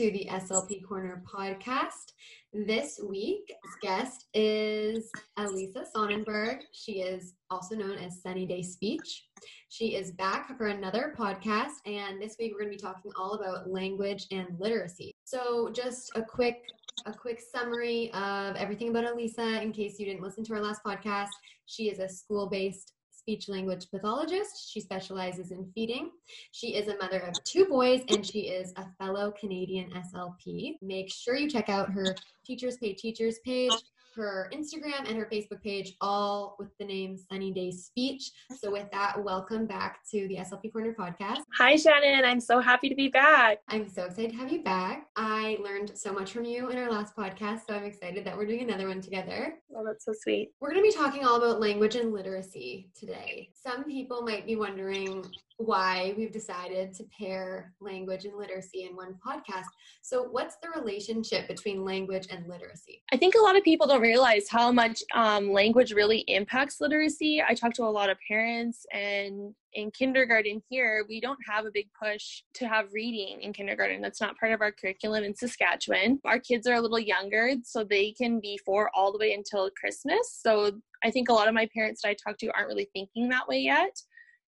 to 0.00 0.10
the 0.12 0.26
SLP 0.30 0.82
Corner 0.82 1.22
podcast. 1.30 2.14
This 2.54 2.98
week's 3.06 3.52
guest 3.82 4.28
is 4.32 5.10
Elisa 5.36 5.84
Sonnenberg. 5.94 6.60
She 6.72 7.02
is 7.02 7.34
also 7.50 7.74
known 7.74 7.98
as 7.98 8.22
Sunny 8.22 8.46
Day 8.46 8.62
Speech. 8.62 9.26
She 9.68 9.96
is 9.96 10.12
back 10.12 10.56
for 10.56 10.68
another 10.68 11.14
podcast, 11.18 11.84
and 11.84 12.18
this 12.18 12.36
week 12.38 12.52
we're 12.54 12.60
going 12.60 12.72
to 12.72 12.78
be 12.78 12.82
talking 12.82 13.12
all 13.14 13.34
about 13.34 13.70
language 13.70 14.26
and 14.30 14.46
literacy. 14.58 15.12
So, 15.24 15.68
just 15.70 16.12
a 16.14 16.22
quick 16.22 16.62
a 17.04 17.12
quick 17.12 17.38
summary 17.38 18.10
of 18.14 18.56
everything 18.56 18.88
about 18.88 19.04
Elisa 19.04 19.60
in 19.60 19.70
case 19.70 19.98
you 19.98 20.06
didn't 20.06 20.22
listen 20.22 20.44
to 20.44 20.54
our 20.54 20.62
last 20.62 20.80
podcast. 20.82 21.28
She 21.66 21.90
is 21.90 21.98
a 21.98 22.08
school-based 22.08 22.94
speech 23.20 23.48
language 23.48 23.86
pathologist. 23.90 24.70
She 24.70 24.80
specializes 24.80 25.50
in 25.50 25.70
feeding. 25.74 26.10
She 26.52 26.74
is 26.74 26.88
a 26.88 26.96
mother 26.96 27.20
of 27.20 27.34
two 27.44 27.66
boys 27.66 28.02
and 28.08 28.24
she 28.24 28.48
is 28.48 28.72
a 28.76 28.86
fellow 28.98 29.32
Canadian 29.38 29.90
SLP. 29.90 30.76
Make 30.80 31.12
sure 31.12 31.36
you 31.36 31.48
check 31.48 31.68
out 31.68 31.90
her 31.90 32.16
Teachers 32.44 32.78
Pay 32.78 32.94
Teachers 32.94 33.38
page 33.44 33.72
her 34.14 34.50
Instagram 34.52 35.08
and 35.08 35.16
her 35.16 35.28
Facebook 35.30 35.62
page, 35.62 35.94
all 36.00 36.56
with 36.58 36.76
the 36.78 36.84
name 36.84 37.16
Sunny 37.16 37.52
Day 37.52 37.70
Speech. 37.70 38.30
So, 38.58 38.70
with 38.70 38.90
that, 38.92 39.22
welcome 39.22 39.66
back 39.66 40.00
to 40.10 40.26
the 40.28 40.36
SLP 40.36 40.72
Corner 40.72 40.94
podcast. 40.98 41.40
Hi, 41.56 41.76
Shannon. 41.76 42.24
I'm 42.24 42.40
so 42.40 42.60
happy 42.60 42.88
to 42.88 42.94
be 42.94 43.08
back. 43.08 43.58
I'm 43.68 43.88
so 43.88 44.04
excited 44.04 44.32
to 44.32 44.36
have 44.36 44.52
you 44.52 44.62
back. 44.62 45.06
I 45.16 45.58
learned 45.62 45.92
so 45.94 46.12
much 46.12 46.32
from 46.32 46.44
you 46.44 46.70
in 46.70 46.78
our 46.78 46.90
last 46.90 47.16
podcast, 47.16 47.60
so 47.66 47.74
I'm 47.74 47.84
excited 47.84 48.24
that 48.24 48.36
we're 48.36 48.46
doing 48.46 48.62
another 48.62 48.88
one 48.88 49.00
together. 49.00 49.54
Oh, 49.76 49.84
that's 49.84 50.04
so 50.04 50.12
sweet. 50.12 50.50
We're 50.60 50.72
going 50.72 50.82
to 50.84 50.90
be 50.90 50.96
talking 50.96 51.24
all 51.24 51.36
about 51.36 51.60
language 51.60 51.96
and 51.96 52.12
literacy 52.12 52.90
today. 52.98 53.50
Some 53.54 53.84
people 53.84 54.22
might 54.22 54.46
be 54.46 54.56
wondering 54.56 55.24
why 55.60 56.14
we've 56.16 56.32
decided 56.32 56.94
to 56.94 57.04
pair 57.16 57.74
language 57.80 58.24
and 58.24 58.36
literacy 58.36 58.84
in 58.84 58.96
one 58.96 59.14
podcast. 59.24 59.66
So, 60.00 60.22
what's 60.22 60.56
the 60.56 60.70
relationship 60.70 61.46
between 61.48 61.84
language 61.84 62.28
and 62.30 62.48
literacy? 62.48 63.02
I 63.12 63.16
think 63.16 63.34
a 63.34 63.42
lot 63.42 63.56
of 63.56 63.62
people 63.62 63.86
don't 63.86 63.99
realize 64.00 64.48
how 64.48 64.72
much 64.72 65.02
um, 65.14 65.52
language 65.52 65.92
really 65.92 66.20
impacts 66.28 66.80
literacy. 66.80 67.42
I 67.46 67.54
talk 67.54 67.72
to 67.74 67.84
a 67.84 67.86
lot 67.86 68.10
of 68.10 68.16
parents, 68.26 68.84
and 68.92 69.54
in 69.72 69.90
kindergarten 69.92 70.62
here, 70.68 71.04
we 71.08 71.20
don't 71.20 71.38
have 71.48 71.66
a 71.66 71.70
big 71.72 71.88
push 72.00 72.42
to 72.54 72.66
have 72.66 72.92
reading 72.92 73.42
in 73.42 73.52
kindergarten. 73.52 74.00
That's 74.00 74.20
not 74.20 74.36
part 74.38 74.52
of 74.52 74.60
our 74.60 74.72
curriculum 74.72 75.24
in 75.24 75.34
Saskatchewan. 75.34 76.20
Our 76.24 76.38
kids 76.38 76.66
are 76.66 76.74
a 76.74 76.80
little 76.80 76.98
younger, 76.98 77.52
so 77.64 77.84
they 77.84 78.12
can 78.12 78.40
be 78.40 78.58
four 78.64 78.90
all 78.94 79.12
the 79.12 79.18
way 79.18 79.32
until 79.32 79.70
Christmas. 79.78 80.40
So, 80.42 80.72
I 81.04 81.10
think 81.10 81.28
a 81.28 81.32
lot 81.32 81.48
of 81.48 81.54
my 81.54 81.68
parents 81.74 82.02
that 82.02 82.10
I 82.10 82.14
talk 82.14 82.38
to 82.38 82.50
aren't 82.54 82.68
really 82.68 82.88
thinking 82.92 83.28
that 83.28 83.48
way 83.48 83.60
yet. 83.60 83.96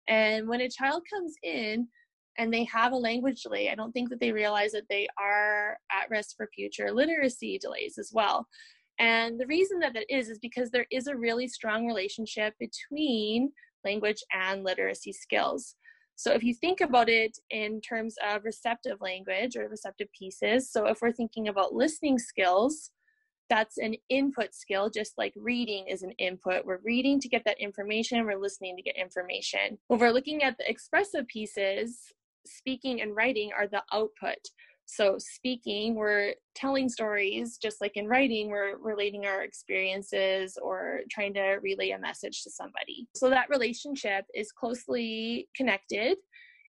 And 0.09 0.49
when 0.49 0.61
a 0.61 0.69
child 0.69 1.03
comes 1.13 1.35
in 1.43 1.89
and 2.39 2.53
they 2.53 2.65
have 2.65 2.93
a 2.93 2.97
language 2.97 3.43
delay, 3.43 3.71
I 3.71 3.75
don't 3.75 3.93
think 3.93 4.11
that 4.11 4.21
they 4.21 4.33
realize 4.33 4.73
that 4.73 4.89
they 4.89 5.07
are 5.19 5.79
at 5.91 6.11
risk 6.11 6.37
for 6.37 6.49
future 6.55 6.93
literacy 6.93 7.59
delays 7.59 7.99
as 7.99 8.11
well. 8.13 8.47
And 8.99 9.39
the 9.41 9.47
reason 9.47 9.79
that 9.81 9.95
that 9.95 10.15
is, 10.15 10.29
is 10.29 10.39
because 10.39 10.71
there 10.71 10.87
is 10.91 11.07
a 11.07 11.17
really 11.17 11.49
strong 11.49 11.87
relationship 11.87 12.55
between 12.59 13.53
language 13.85 14.23
and 14.33 14.65
literacy 14.65 15.13
skills. 15.13 15.77
So 16.15 16.33
if 16.33 16.45
you 16.45 16.55
think 16.55 16.81
about 16.81 17.09
it 17.09 17.37
in 17.51 17.81
terms 17.81 18.17
of 18.25 18.45
receptive 18.45 19.01
language 19.01 19.57
or 19.57 19.69
receptive 19.69 20.09
pieces, 20.17 20.71
so 20.71 20.87
if 20.87 21.01
we're 21.01 21.13
thinking 21.13 21.49
about 21.49 21.75
listening 21.75 22.19
skills, 22.19 22.91
that's 23.49 23.77
an 23.79 23.97
input 24.09 24.55
skill, 24.55 24.89
just 24.89 25.15
like 25.19 25.33
reading 25.37 25.87
is 25.89 26.03
an 26.03 26.13
input. 26.13 26.65
We're 26.65 26.81
reading 26.85 27.19
to 27.21 27.29
get 27.29 27.45
that 27.45 27.61
information, 27.61 28.25
we're 28.25 28.39
listening 28.39 28.77
to 28.77 28.83
get 28.83 28.97
information. 28.97 29.79
When 29.89 30.01
we're 30.01 30.11
looking 30.11 30.43
at 30.43 30.57
the 30.59 30.71
expressive 30.71 31.27
pieces, 31.27 32.13
speaking 32.47 33.03
and 33.03 33.15
writing 33.15 33.51
are 33.57 33.67
the 33.67 33.83
output. 33.93 34.39
So, 34.95 35.17
speaking, 35.19 35.95
we're 35.95 36.35
telling 36.55 36.89
stories, 36.89 37.57
just 37.57 37.81
like 37.81 37.97
in 37.97 38.07
writing, 38.07 38.51
we're 38.51 38.77
relating 38.77 39.25
our 39.25 39.43
experiences 39.43 40.59
or 40.61 41.01
trying 41.11 41.33
to 41.35 41.59
relay 41.63 41.91
a 41.91 41.99
message 41.99 42.43
to 42.43 42.51
somebody. 42.51 43.09
So, 43.15 43.31
that 43.31 43.49
relationship 43.49 44.27
is 44.35 44.53
closely 44.53 45.49
connected 45.57 46.19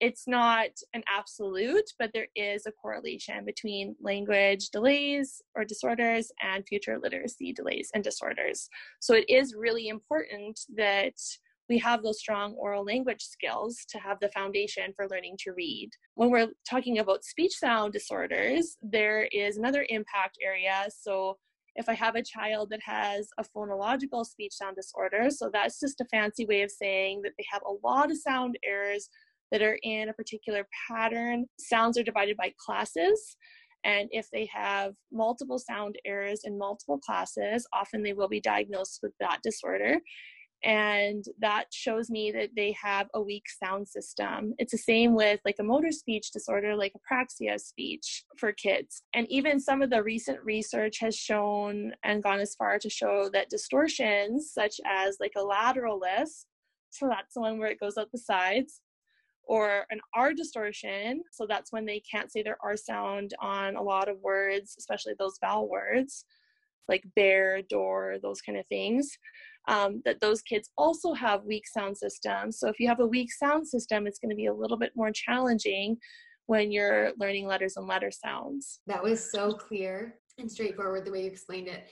it's 0.01 0.27
not 0.27 0.69
an 0.93 1.03
absolute, 1.07 1.89
but 1.97 2.11
there 2.13 2.27
is 2.35 2.65
a 2.65 2.71
correlation 2.71 3.45
between 3.45 3.95
language 4.01 4.69
delays 4.69 5.41
or 5.55 5.63
disorders 5.63 6.31
and 6.43 6.67
future 6.67 6.99
literacy 7.01 7.53
delays 7.53 7.91
and 7.93 8.03
disorders. 8.03 8.69
So 8.99 9.15
it 9.15 9.29
is 9.29 9.55
really 9.57 9.87
important 9.87 10.59
that 10.75 11.15
we 11.69 11.77
have 11.79 12.03
those 12.03 12.19
strong 12.19 12.53
oral 12.53 12.83
language 12.83 13.21
skills 13.21 13.85
to 13.89 13.99
have 13.99 14.19
the 14.19 14.29
foundation 14.29 14.93
for 14.95 15.07
learning 15.07 15.37
to 15.39 15.53
read. 15.53 15.89
When 16.13 16.29
we're 16.29 16.49
talking 16.69 16.99
about 16.99 17.23
speech 17.23 17.53
sound 17.57 17.93
disorders, 17.93 18.77
there 18.81 19.27
is 19.31 19.57
another 19.57 19.85
impact 19.89 20.37
area. 20.43 20.85
So 20.95 21.37
if 21.75 21.89
I 21.89 21.93
have 21.93 22.15
a 22.15 22.23
child 22.23 22.69
that 22.69 22.81
has 22.85 23.27
a 23.37 23.43
phonological 23.43 24.25
speech 24.25 24.53
sound 24.53 24.75
disorder, 24.75 25.29
so 25.29 25.49
that's 25.51 25.79
just 25.79 26.01
a 26.01 26.05
fancy 26.05 26.45
way 26.45 26.61
of 26.61 26.71
saying 26.71 27.21
that 27.23 27.33
they 27.37 27.45
have 27.51 27.63
a 27.63 27.87
lot 27.87 28.11
of 28.11 28.17
sound 28.17 28.57
errors 28.63 29.09
that 29.51 29.61
are 29.61 29.77
in 29.83 30.09
a 30.09 30.13
particular 30.13 30.67
pattern. 30.87 31.45
Sounds 31.59 31.97
are 31.97 32.03
divided 32.03 32.37
by 32.37 32.53
classes. 32.63 33.35
And 33.83 34.09
if 34.11 34.27
they 34.31 34.49
have 34.51 34.93
multiple 35.11 35.59
sound 35.59 35.97
errors 36.05 36.41
in 36.43 36.57
multiple 36.57 36.97
classes, 36.97 37.67
often 37.71 38.01
they 38.01 38.13
will 38.13 38.27
be 38.27 38.41
diagnosed 38.41 38.99
with 39.03 39.13
that 39.19 39.39
disorder. 39.43 39.99
And 40.63 41.23
that 41.39 41.65
shows 41.71 42.09
me 42.09 42.31
that 42.31 42.49
they 42.55 42.75
have 42.81 43.07
a 43.13 43.21
weak 43.21 43.43
sound 43.63 43.87
system. 43.87 44.53
It's 44.57 44.71
the 44.71 44.79
same 44.79 45.13
with 45.13 45.39
like 45.45 45.57
a 45.59 45.63
motor 45.63 45.91
speech 45.91 46.31
disorder, 46.31 46.75
like 46.75 46.93
apraxia 46.93 47.59
speech 47.59 48.23
for 48.37 48.51
kids. 48.51 49.03
And 49.13 49.27
even 49.29 49.59
some 49.59 49.83
of 49.83 49.91
the 49.91 50.01
recent 50.01 50.39
research 50.43 50.97
has 50.99 51.15
shown 51.15 51.93
and 52.03 52.23
gone 52.23 52.39
as 52.39 52.55
far 52.55 52.79
to 52.79 52.89
show 52.89 53.29
that 53.33 53.49
distortions, 53.49 54.51
such 54.53 54.79
as 54.85 55.17
like 55.19 55.33
a 55.37 55.43
lateral 55.43 55.99
lisp, 55.99 56.47
so 56.89 57.09
that's 57.09 57.33
the 57.33 57.41
one 57.41 57.59
where 57.59 57.69
it 57.69 57.79
goes 57.79 57.97
out 57.97 58.11
the 58.11 58.17
sides, 58.17 58.81
or 59.43 59.85
an 59.91 59.99
R 60.15 60.33
distortion. 60.33 61.23
So 61.31 61.45
that's 61.47 61.71
when 61.71 61.85
they 61.85 62.01
can't 62.09 62.31
say 62.31 62.41
their 62.41 62.57
R 62.63 62.77
sound 62.77 63.33
on 63.39 63.75
a 63.75 63.83
lot 63.83 64.07
of 64.07 64.21
words, 64.21 64.75
especially 64.79 65.13
those 65.19 65.37
vowel 65.41 65.69
words 65.69 66.25
like 66.87 67.03
bear, 67.15 67.61
door, 67.63 68.17
those 68.21 68.41
kind 68.41 68.57
of 68.57 68.67
things. 68.67 69.17
Um, 69.67 70.01
that 70.05 70.21
those 70.21 70.41
kids 70.43 70.69
also 70.77 71.13
have 71.13 71.43
weak 71.43 71.67
sound 71.67 71.97
systems. 71.97 72.59
So 72.59 72.67
if 72.67 72.79
you 72.79 72.87
have 72.87 72.99
a 72.99 73.07
weak 73.07 73.33
sound 73.33 73.67
system, 73.67 74.05
it's 74.05 74.19
going 74.19 74.29
to 74.29 74.35
be 74.35 74.45
a 74.45 74.53
little 74.53 74.77
bit 74.77 74.91
more 74.95 75.11
challenging 75.11 75.97
when 76.45 76.71
you're 76.71 77.13
learning 77.19 77.47
letters 77.47 77.75
and 77.75 77.87
letter 77.87 78.11
sounds. 78.11 78.81
That 78.85 79.01
was 79.01 79.31
so 79.31 79.53
clear 79.53 80.19
and 80.37 80.51
straightforward 80.51 81.05
the 81.05 81.11
way 81.11 81.21
you 81.21 81.27
explained 81.27 81.67
it. 81.67 81.87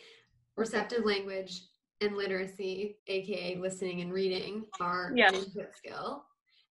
Receptive 0.56 1.04
language 1.04 1.62
and 2.02 2.16
literacy, 2.16 2.98
aka 3.08 3.56
listening 3.56 4.02
and 4.02 4.14
reading, 4.14 4.66
are 4.80 5.12
yeah. 5.16 5.30
an 5.30 5.36
input 5.36 5.76
skill 5.76 6.24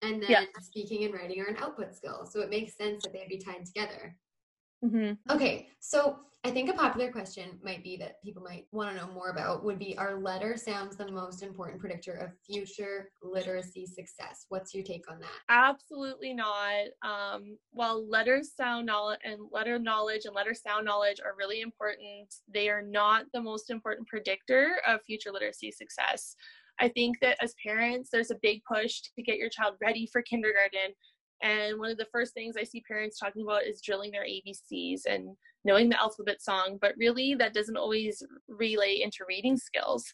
and 0.03 0.23
then 0.23 0.31
yeah. 0.31 0.45
speaking 0.61 1.05
and 1.05 1.15
writing 1.15 1.41
are 1.41 1.49
an 1.49 1.57
output 1.59 1.95
skill. 1.95 2.27
So 2.31 2.41
it 2.41 2.51
makes 2.51 2.77
sense 2.77 3.03
that 3.05 3.13
they'd 3.13 3.29
be 3.29 3.39
tied 3.39 3.65
together. 3.65 4.17
Mm-hmm. 4.85 5.35
Okay, 5.35 5.69
so 5.81 6.21
I 6.45 6.51
think 6.53 6.71
a 6.71 6.73
popular 6.73 7.11
question 7.11 7.59
might 7.65 7.83
be 7.83 7.97
that 7.97 8.23
people 8.23 8.43
might 8.43 8.67
want 8.71 8.91
to 8.91 8.97
know 8.97 9.13
more 9.13 9.31
about 9.31 9.65
would 9.65 9.79
be 9.79 9.99
Are 9.99 10.21
letter 10.21 10.57
sounds 10.57 10.97
the 10.97 11.11
most 11.11 11.43
important 11.43 11.81
predictor 11.81 12.13
of 12.15 12.31
future 12.47 13.11
literacy 13.23 13.87
success? 13.87 14.47
What's 14.49 14.73
your 14.73 14.85
take 14.85 15.11
on 15.11 15.19
that? 15.19 15.31
Absolutely 15.49 16.33
not. 16.33 16.87
Um, 17.03 17.59
while 17.71 18.09
letter 18.09 18.43
sound 18.45 18.87
knowledge 18.87 19.19
and 19.25 19.41
letter 19.51 19.81
knowledge 19.81 20.27
and 20.27 20.35
letter 20.35 20.55
sound 20.55 20.85
knowledge 20.85 21.19
are 21.25 21.35
really 21.37 21.61
important, 21.61 22.33
they 22.53 22.69
are 22.69 22.83
not 22.83 23.27
the 23.35 23.43
most 23.43 23.69
important 23.69 24.07
predictor 24.07 24.77
of 24.87 25.03
future 25.03 25.33
literacy 25.33 25.73
success. 25.73 26.37
I 26.81 26.89
think 26.89 27.19
that 27.21 27.37
as 27.43 27.57
parents, 27.63 28.11
there's 28.13 28.31
a 28.31 28.39
big 28.41 28.63
push 28.65 29.01
to 29.01 29.23
get 29.23 29.39
your 29.39 29.49
child 29.49 29.75
ready 29.81 30.09
for 30.13 30.23
kindergarten. 30.23 30.95
And 31.43 31.79
one 31.79 31.91
of 31.91 31.99
the 31.99 32.09
first 32.13 32.35
things 32.35 32.57
I 32.57 32.65
see 32.65 32.81
parents 32.81 33.19
talking 33.19 33.43
about 33.43 33.65
is 33.65 33.81
drilling 33.81 34.11
their 34.11 34.25
ABCs 34.25 35.03
and 35.09 35.37
knowing 35.65 35.89
the 35.89 36.01
alphabet 36.01 36.41
song, 36.43 36.79
but 36.81 36.95
really 36.97 37.35
that 37.35 37.55
doesn't 37.55 37.77
always 37.77 38.23
relay 38.49 39.01
into 39.03 39.25
reading 39.29 39.57
skills. 39.57 40.05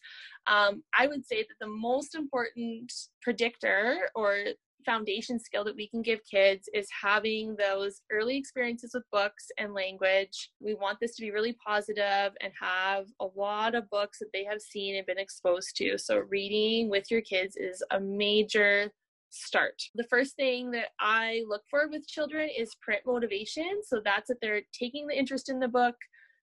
Um, 0.47 0.83
I 0.97 1.07
would 1.07 1.25
say 1.25 1.43
that 1.43 1.59
the 1.59 1.67
most 1.67 2.15
important 2.15 2.91
predictor 3.21 4.09
or 4.15 4.37
foundation 4.85 5.39
skill 5.39 5.63
that 5.63 5.75
we 5.75 5.87
can 5.87 6.01
give 6.01 6.19
kids 6.29 6.69
is 6.73 6.87
having 7.01 7.55
those 7.55 8.01
early 8.11 8.37
experiences 8.37 8.91
with 8.93 9.03
books 9.11 9.47
and 9.57 9.73
language. 9.73 10.51
We 10.59 10.75
want 10.75 10.99
this 11.01 11.15
to 11.15 11.23
be 11.23 11.31
really 11.31 11.57
positive 11.65 12.33
and 12.41 12.53
have 12.59 13.07
a 13.19 13.25
lot 13.35 13.75
of 13.75 13.89
books 13.89 14.19
that 14.19 14.31
they 14.31 14.43
have 14.45 14.61
seen 14.61 14.95
and 14.95 15.05
been 15.05 15.17
exposed 15.17 15.75
to. 15.77 15.97
So, 15.97 16.19
reading 16.19 16.89
with 16.89 17.09
your 17.09 17.21
kids 17.21 17.55
is 17.57 17.83
a 17.91 17.99
major 17.99 18.91
start. 19.35 19.81
The 19.95 20.05
first 20.05 20.35
thing 20.35 20.71
that 20.71 20.89
I 20.99 21.43
look 21.47 21.63
for 21.69 21.87
with 21.89 22.07
children 22.07 22.49
is 22.55 22.75
print 22.81 23.01
motivation. 23.05 23.81
So, 23.85 24.01
that's 24.03 24.27
that 24.27 24.37
they're 24.41 24.61
taking 24.73 25.07
the 25.07 25.17
interest 25.17 25.49
in 25.49 25.59
the 25.59 25.67
book, 25.67 25.95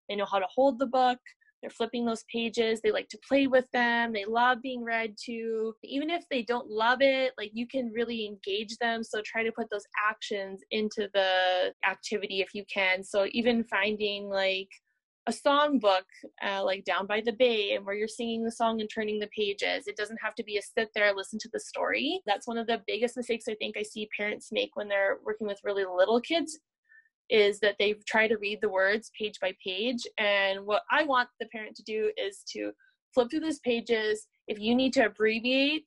they 0.09 0.17
know 0.17 0.27
how 0.27 0.39
to 0.39 0.47
hold 0.55 0.79
the 0.79 0.87
book, 0.87 1.19
they're 1.63 1.71
flipping 1.71 2.05
those 2.05 2.25
pages 2.31 2.81
they 2.81 2.91
like 2.91 3.09
to 3.09 3.19
play 3.27 3.47
with 3.47 3.65
them 3.73 4.13
they 4.13 4.25
love 4.25 4.61
being 4.61 4.83
read 4.83 5.15
to 5.25 5.73
even 5.85 6.11
if 6.11 6.25
they 6.29 6.43
don't 6.43 6.69
love 6.69 6.99
it 7.01 7.33
like 7.39 7.51
you 7.55 7.67
can 7.67 7.91
really 7.95 8.27
engage 8.27 8.77
them 8.79 9.03
so 9.03 9.23
try 9.25 9.43
to 9.43 9.53
put 9.53 9.71
those 9.71 9.85
actions 10.09 10.61
into 10.73 11.09
the 11.15 11.73
activity 11.89 12.41
if 12.41 12.49
you 12.53 12.65
can 12.73 13.03
so 13.03 13.27
even 13.31 13.65
finding 13.65 14.29
like 14.29 14.69
a 15.27 15.33
song 15.33 15.79
book 15.79 16.05
uh, 16.45 16.65
like 16.65 16.85
down 16.85 17.07
by 17.07 17.21
the 17.21 17.33
bay 17.33 17.75
and 17.75 17.87
where 17.87 17.95
you're 17.95 18.09
singing 18.09 18.43
the 18.45 18.51
song 18.51 18.81
and 18.81 18.91
turning 18.93 19.19
the 19.19 19.29
pages. 19.37 19.87
It 19.87 19.97
doesn't 19.97 20.19
have 20.23 20.35
to 20.35 20.45
be 20.45 20.57
a 20.57 20.63
sit 20.63 20.89
there 20.95 21.15
listen 21.15 21.39
to 21.41 21.51
the 21.53 21.61
story. 21.61 22.21
That's 22.27 22.49
one 22.49 22.59
of 22.59 22.67
the 22.67 22.83
biggest 22.87 23.17
mistakes 23.17 23.45
i 23.49 23.55
think 23.55 23.77
i 23.77 23.83
see 23.83 24.09
parents 24.17 24.49
make 24.51 24.71
when 24.75 24.89
they're 24.89 25.19
working 25.25 25.47
with 25.47 25.61
really 25.65 25.85
little 25.85 26.21
kids 26.21 26.59
is 27.31 27.61
that 27.61 27.77
they 27.79 27.95
try 28.07 28.27
to 28.27 28.37
read 28.39 28.59
the 28.61 28.69
words 28.69 29.11
page 29.19 29.39
by 29.41 29.53
page. 29.65 30.07
And 30.19 30.67
what 30.67 30.83
i 30.91 31.05
want 31.05 31.29
the 31.41 31.47
parent 31.47 31.77
to 31.77 31.83
do 31.85 32.11
is 32.17 32.43
to 32.53 32.73
flip 33.15 33.31
through 33.31 33.41
those 33.41 33.61
pages. 33.61 34.27
If 34.49 34.59
you 34.59 34.75
need 34.75 34.93
to 34.95 35.07
abbreviate 35.07 35.87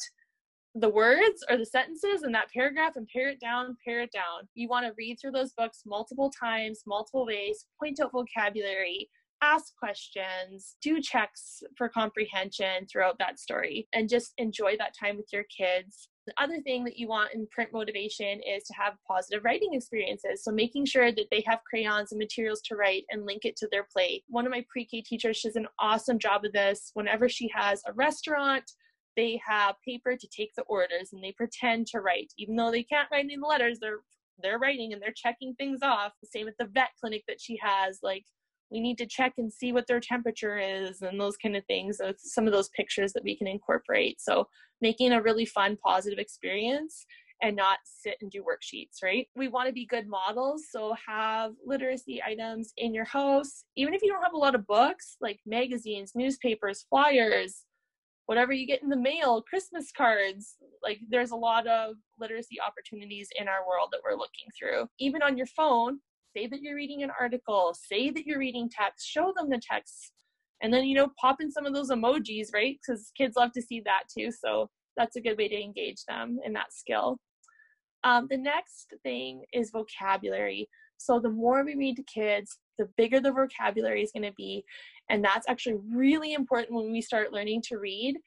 the 0.75 0.89
words 0.89 1.43
or 1.49 1.57
the 1.57 1.65
sentences 1.65 2.23
in 2.23 2.33
that 2.33 2.51
paragraph 2.51 2.97
and 2.97 3.07
pare 3.07 3.29
it 3.29 3.39
down, 3.39 3.77
pare 3.85 4.01
it 4.01 4.11
down. 4.11 4.47
You 4.55 4.67
want 4.67 4.85
to 4.85 4.93
read 4.97 5.17
through 5.19 5.31
those 5.31 5.53
books 5.53 5.83
multiple 5.85 6.31
times, 6.37 6.83
multiple 6.85 7.25
ways, 7.25 7.65
point 7.79 7.99
out 8.01 8.11
vocabulary, 8.11 9.09
ask 9.41 9.75
questions, 9.77 10.75
do 10.81 11.01
checks 11.01 11.61
for 11.77 11.89
comprehension 11.89 12.85
throughout 12.91 13.17
that 13.19 13.39
story, 13.39 13.87
and 13.93 14.09
just 14.09 14.33
enjoy 14.37 14.75
that 14.77 14.93
time 14.99 15.17
with 15.17 15.27
your 15.31 15.45
kids. 15.55 16.09
The 16.27 16.33
other 16.41 16.59
thing 16.61 16.83
that 16.85 16.97
you 16.97 17.07
want 17.07 17.33
in 17.35 17.45
print 17.51 17.71
motivation 17.71 18.41
is 18.41 18.63
to 18.63 18.73
have 18.73 18.93
positive 19.07 19.43
writing 19.43 19.73
experiences. 19.73 20.43
So, 20.43 20.51
making 20.51 20.85
sure 20.85 21.11
that 21.11 21.27
they 21.29 21.43
have 21.45 21.59
crayons 21.69 22.11
and 22.11 22.19
materials 22.19 22.61
to 22.65 22.75
write 22.75 23.03
and 23.11 23.25
link 23.25 23.45
it 23.45 23.55
to 23.57 23.67
their 23.71 23.85
play. 23.93 24.23
One 24.27 24.45
of 24.45 24.51
my 24.51 24.65
pre 24.69 24.85
K 24.85 25.01
teachers, 25.01 25.41
does 25.41 25.55
an 25.55 25.67
awesome 25.79 26.17
job 26.17 26.43
of 26.45 26.53
this. 26.53 26.91
Whenever 26.95 27.29
she 27.29 27.49
has 27.53 27.81
a 27.85 27.93
restaurant, 27.93 28.71
they 29.15 29.39
have 29.47 29.75
paper 29.87 30.17
to 30.17 30.27
take 30.27 30.51
the 30.55 30.63
orders 30.63 31.11
and 31.13 31.23
they 31.23 31.31
pretend 31.31 31.87
to 31.87 32.01
write. 32.01 32.33
Even 32.37 32.55
though 32.55 32.71
they 32.71 32.83
can't 32.83 33.07
write 33.11 33.25
any 33.25 33.37
letters, 33.37 33.77
they're 33.79 33.99
they're 34.41 34.59
writing 34.59 34.93
and 34.93 35.01
they're 35.01 35.13
checking 35.15 35.53
things 35.55 35.79
off. 35.81 36.13
The 36.21 36.27
same 36.27 36.47
at 36.47 36.55
the 36.59 36.65
vet 36.65 36.89
clinic 36.99 37.23
that 37.27 37.39
she 37.39 37.57
has. 37.61 37.99
Like 38.03 38.25
we 38.71 38.79
need 38.79 38.97
to 38.97 39.05
check 39.05 39.33
and 39.37 39.51
see 39.51 39.71
what 39.71 39.87
their 39.87 39.99
temperature 39.99 40.57
is 40.57 41.01
and 41.01 41.19
those 41.19 41.37
kind 41.37 41.55
of 41.55 41.65
things. 41.65 41.97
So 41.97 42.13
some 42.17 42.47
of 42.47 42.53
those 42.53 42.69
pictures 42.69 43.13
that 43.13 43.23
we 43.23 43.37
can 43.37 43.47
incorporate. 43.47 44.19
So 44.21 44.47
making 44.81 45.11
a 45.11 45.21
really 45.21 45.45
fun, 45.45 45.77
positive 45.83 46.19
experience 46.19 47.05
and 47.41 47.55
not 47.55 47.79
sit 47.83 48.17
and 48.21 48.31
do 48.31 48.43
worksheets, 48.43 49.03
right? 49.03 49.27
We 49.35 49.49
want 49.49 49.67
to 49.67 49.73
be 49.73 49.85
good 49.85 50.07
models. 50.07 50.63
So 50.71 50.95
have 51.05 51.51
literacy 51.65 52.21
items 52.23 52.73
in 52.77 52.93
your 52.93 53.05
house. 53.05 53.65
Even 53.75 53.93
if 53.93 54.01
you 54.01 54.09
don't 54.09 54.23
have 54.23 54.33
a 54.33 54.37
lot 54.37 54.55
of 54.55 54.65
books, 54.67 55.17
like 55.21 55.39
magazines, 55.45 56.13
newspapers, 56.15 56.85
flyers, 56.89 57.65
whatever 58.25 58.53
you 58.53 58.65
get 58.65 58.81
in 58.81 58.89
the 58.89 58.97
mail, 58.97 59.41
Christmas 59.41 59.91
cards, 59.95 60.55
like 60.81 60.99
there's 61.09 61.31
a 61.31 61.35
lot 61.35 61.67
of 61.67 61.95
literacy 62.19 62.57
opportunities 62.65 63.29
in 63.39 63.47
our 63.47 63.67
world 63.67 63.89
that 63.91 64.01
we're 64.03 64.17
looking 64.17 64.47
through. 64.57 64.87
Even 64.99 65.21
on 65.21 65.37
your 65.37 65.47
phone, 65.47 65.99
say 66.35 66.47
that 66.47 66.61
you're 66.61 66.75
reading 66.75 67.03
an 67.03 67.11
article, 67.19 67.75
say 67.89 68.09
that 68.09 68.25
you're 68.25 68.39
reading 68.39 68.69
text, 68.69 69.07
show 69.07 69.33
them 69.35 69.49
the 69.49 69.61
text, 69.61 70.11
and 70.61 70.73
then, 70.73 70.85
you 70.85 70.95
know, 70.95 71.09
pop 71.19 71.37
in 71.41 71.51
some 71.51 71.65
of 71.65 71.73
those 71.73 71.91
emojis, 71.91 72.53
right? 72.53 72.77
Because 72.81 73.11
kids 73.17 73.35
love 73.35 73.51
to 73.53 73.61
see 73.61 73.81
that 73.85 74.03
too. 74.15 74.31
So 74.31 74.69
that's 74.97 75.15
a 75.15 75.21
good 75.21 75.37
way 75.37 75.47
to 75.47 75.61
engage 75.61 76.03
them 76.07 76.39
in 76.45 76.53
that 76.53 76.73
skill. 76.73 77.17
Um, 78.03 78.27
the 78.29 78.37
next 78.37 78.93
thing 79.03 79.43
is 79.53 79.71
vocabulary. 79.71 80.69
So 80.97 81.19
the 81.19 81.29
more 81.29 81.63
we 81.65 81.75
read 81.75 81.97
to 81.97 82.03
kids, 82.03 82.57
the 82.77 82.87
bigger 82.97 83.19
the 83.19 83.31
vocabulary 83.31 84.03
is 84.03 84.11
going 84.11 84.23
to 84.23 84.35
be. 84.37 84.63
And 85.09 85.23
that's 85.23 85.47
actually 85.49 85.77
really 85.93 86.33
important 86.33 86.75
when 86.75 86.91
we 86.91 87.01
start 87.01 87.33
learning 87.33 87.63
to 87.67 87.77
read. 87.77 88.17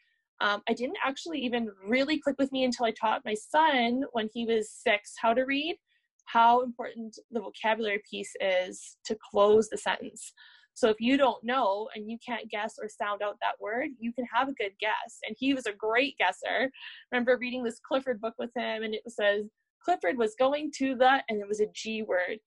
Um, 0.40 0.62
I 0.69 0.75
didn't 0.75 0.99
actually 1.05 1.40
even 1.40 1.69
really 1.87 2.19
click 2.19 2.37
with 2.38 2.52
me 2.52 2.64
until 2.64 2.87
I 2.87 2.93
taught 2.93 3.25
my 3.25 3.34
son 3.34 4.02
when 4.12 4.28
he 4.32 4.44
was 4.44 4.70
six 4.70 5.14
how 5.20 5.34
to 5.34 5.43
read 5.43 5.76
how 6.32 6.62
important 6.62 7.19
the 7.30 7.40
vocabulary 7.40 8.02
piece 8.08 8.32
is 8.40 8.96
to 9.04 9.16
close 9.30 9.69
the 9.69 9.78
sentence. 9.78 10.32
So 10.75 10.88
if 10.88 11.00
you 11.00 11.16
don't 11.16 11.42
know 11.42 11.88
and 11.94 12.08
you 12.08 12.19
can't 12.25 12.48
guess 12.50 12.76
or 12.80 12.88
sound 12.88 13.22
out 13.22 13.36
that 13.40 13.60
word, 13.60 13.88
you 13.98 14.12
can 14.12 14.25
have 14.32 14.48
a 14.48 14.52
good 14.52 14.72
guess. 14.78 15.19
And 15.26 15.34
he 15.38 15.54
was 15.54 15.66
a 15.66 15.72
great 15.72 16.16
guesser. 16.19 16.70
Remember 17.10 17.36
reading 17.36 17.64
this 17.64 17.80
Clifford 17.80 18.20
book 18.20 18.34
with 18.38 18.50
him, 18.54 18.84
and 18.84 18.94
it 18.94 19.02
says 19.08 19.46
Clifford 19.82 20.16
was 20.16 20.36
going 20.38 20.70
to 20.76 20.94
the, 20.94 21.22
and 21.28 21.40
it 21.40 21.48
was 21.48 21.60
a 21.60 21.66
G 21.75 22.02
word. 22.02 22.38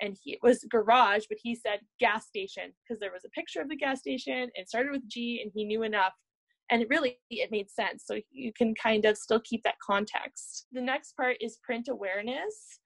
And 0.00 0.16
he, 0.22 0.34
it 0.34 0.38
was 0.42 0.64
garage, 0.70 1.24
but 1.28 1.38
he 1.42 1.54
said 1.54 1.80
gas 1.98 2.26
station 2.26 2.72
because 2.82 3.00
there 3.00 3.12
was 3.12 3.24
a 3.26 3.30
picture 3.30 3.60
of 3.60 3.68
the 3.68 3.76
gas 3.76 3.98
station. 4.00 4.50
It 4.54 4.68
started 4.68 4.92
with 4.92 5.08
G, 5.08 5.40
and 5.42 5.50
he 5.54 5.64
knew 5.64 5.82
enough 5.82 6.14
and 6.70 6.80
it 6.80 6.88
really 6.88 7.18
it 7.30 7.50
made 7.50 7.68
sense 7.68 8.04
so 8.06 8.20
you 8.30 8.52
can 8.52 8.74
kind 8.76 9.04
of 9.04 9.18
still 9.18 9.40
keep 9.40 9.62
that 9.64 9.74
context 9.84 10.66
the 10.72 10.80
next 10.80 11.16
part 11.16 11.36
is 11.40 11.58
print 11.64 11.88
awareness 11.88 12.78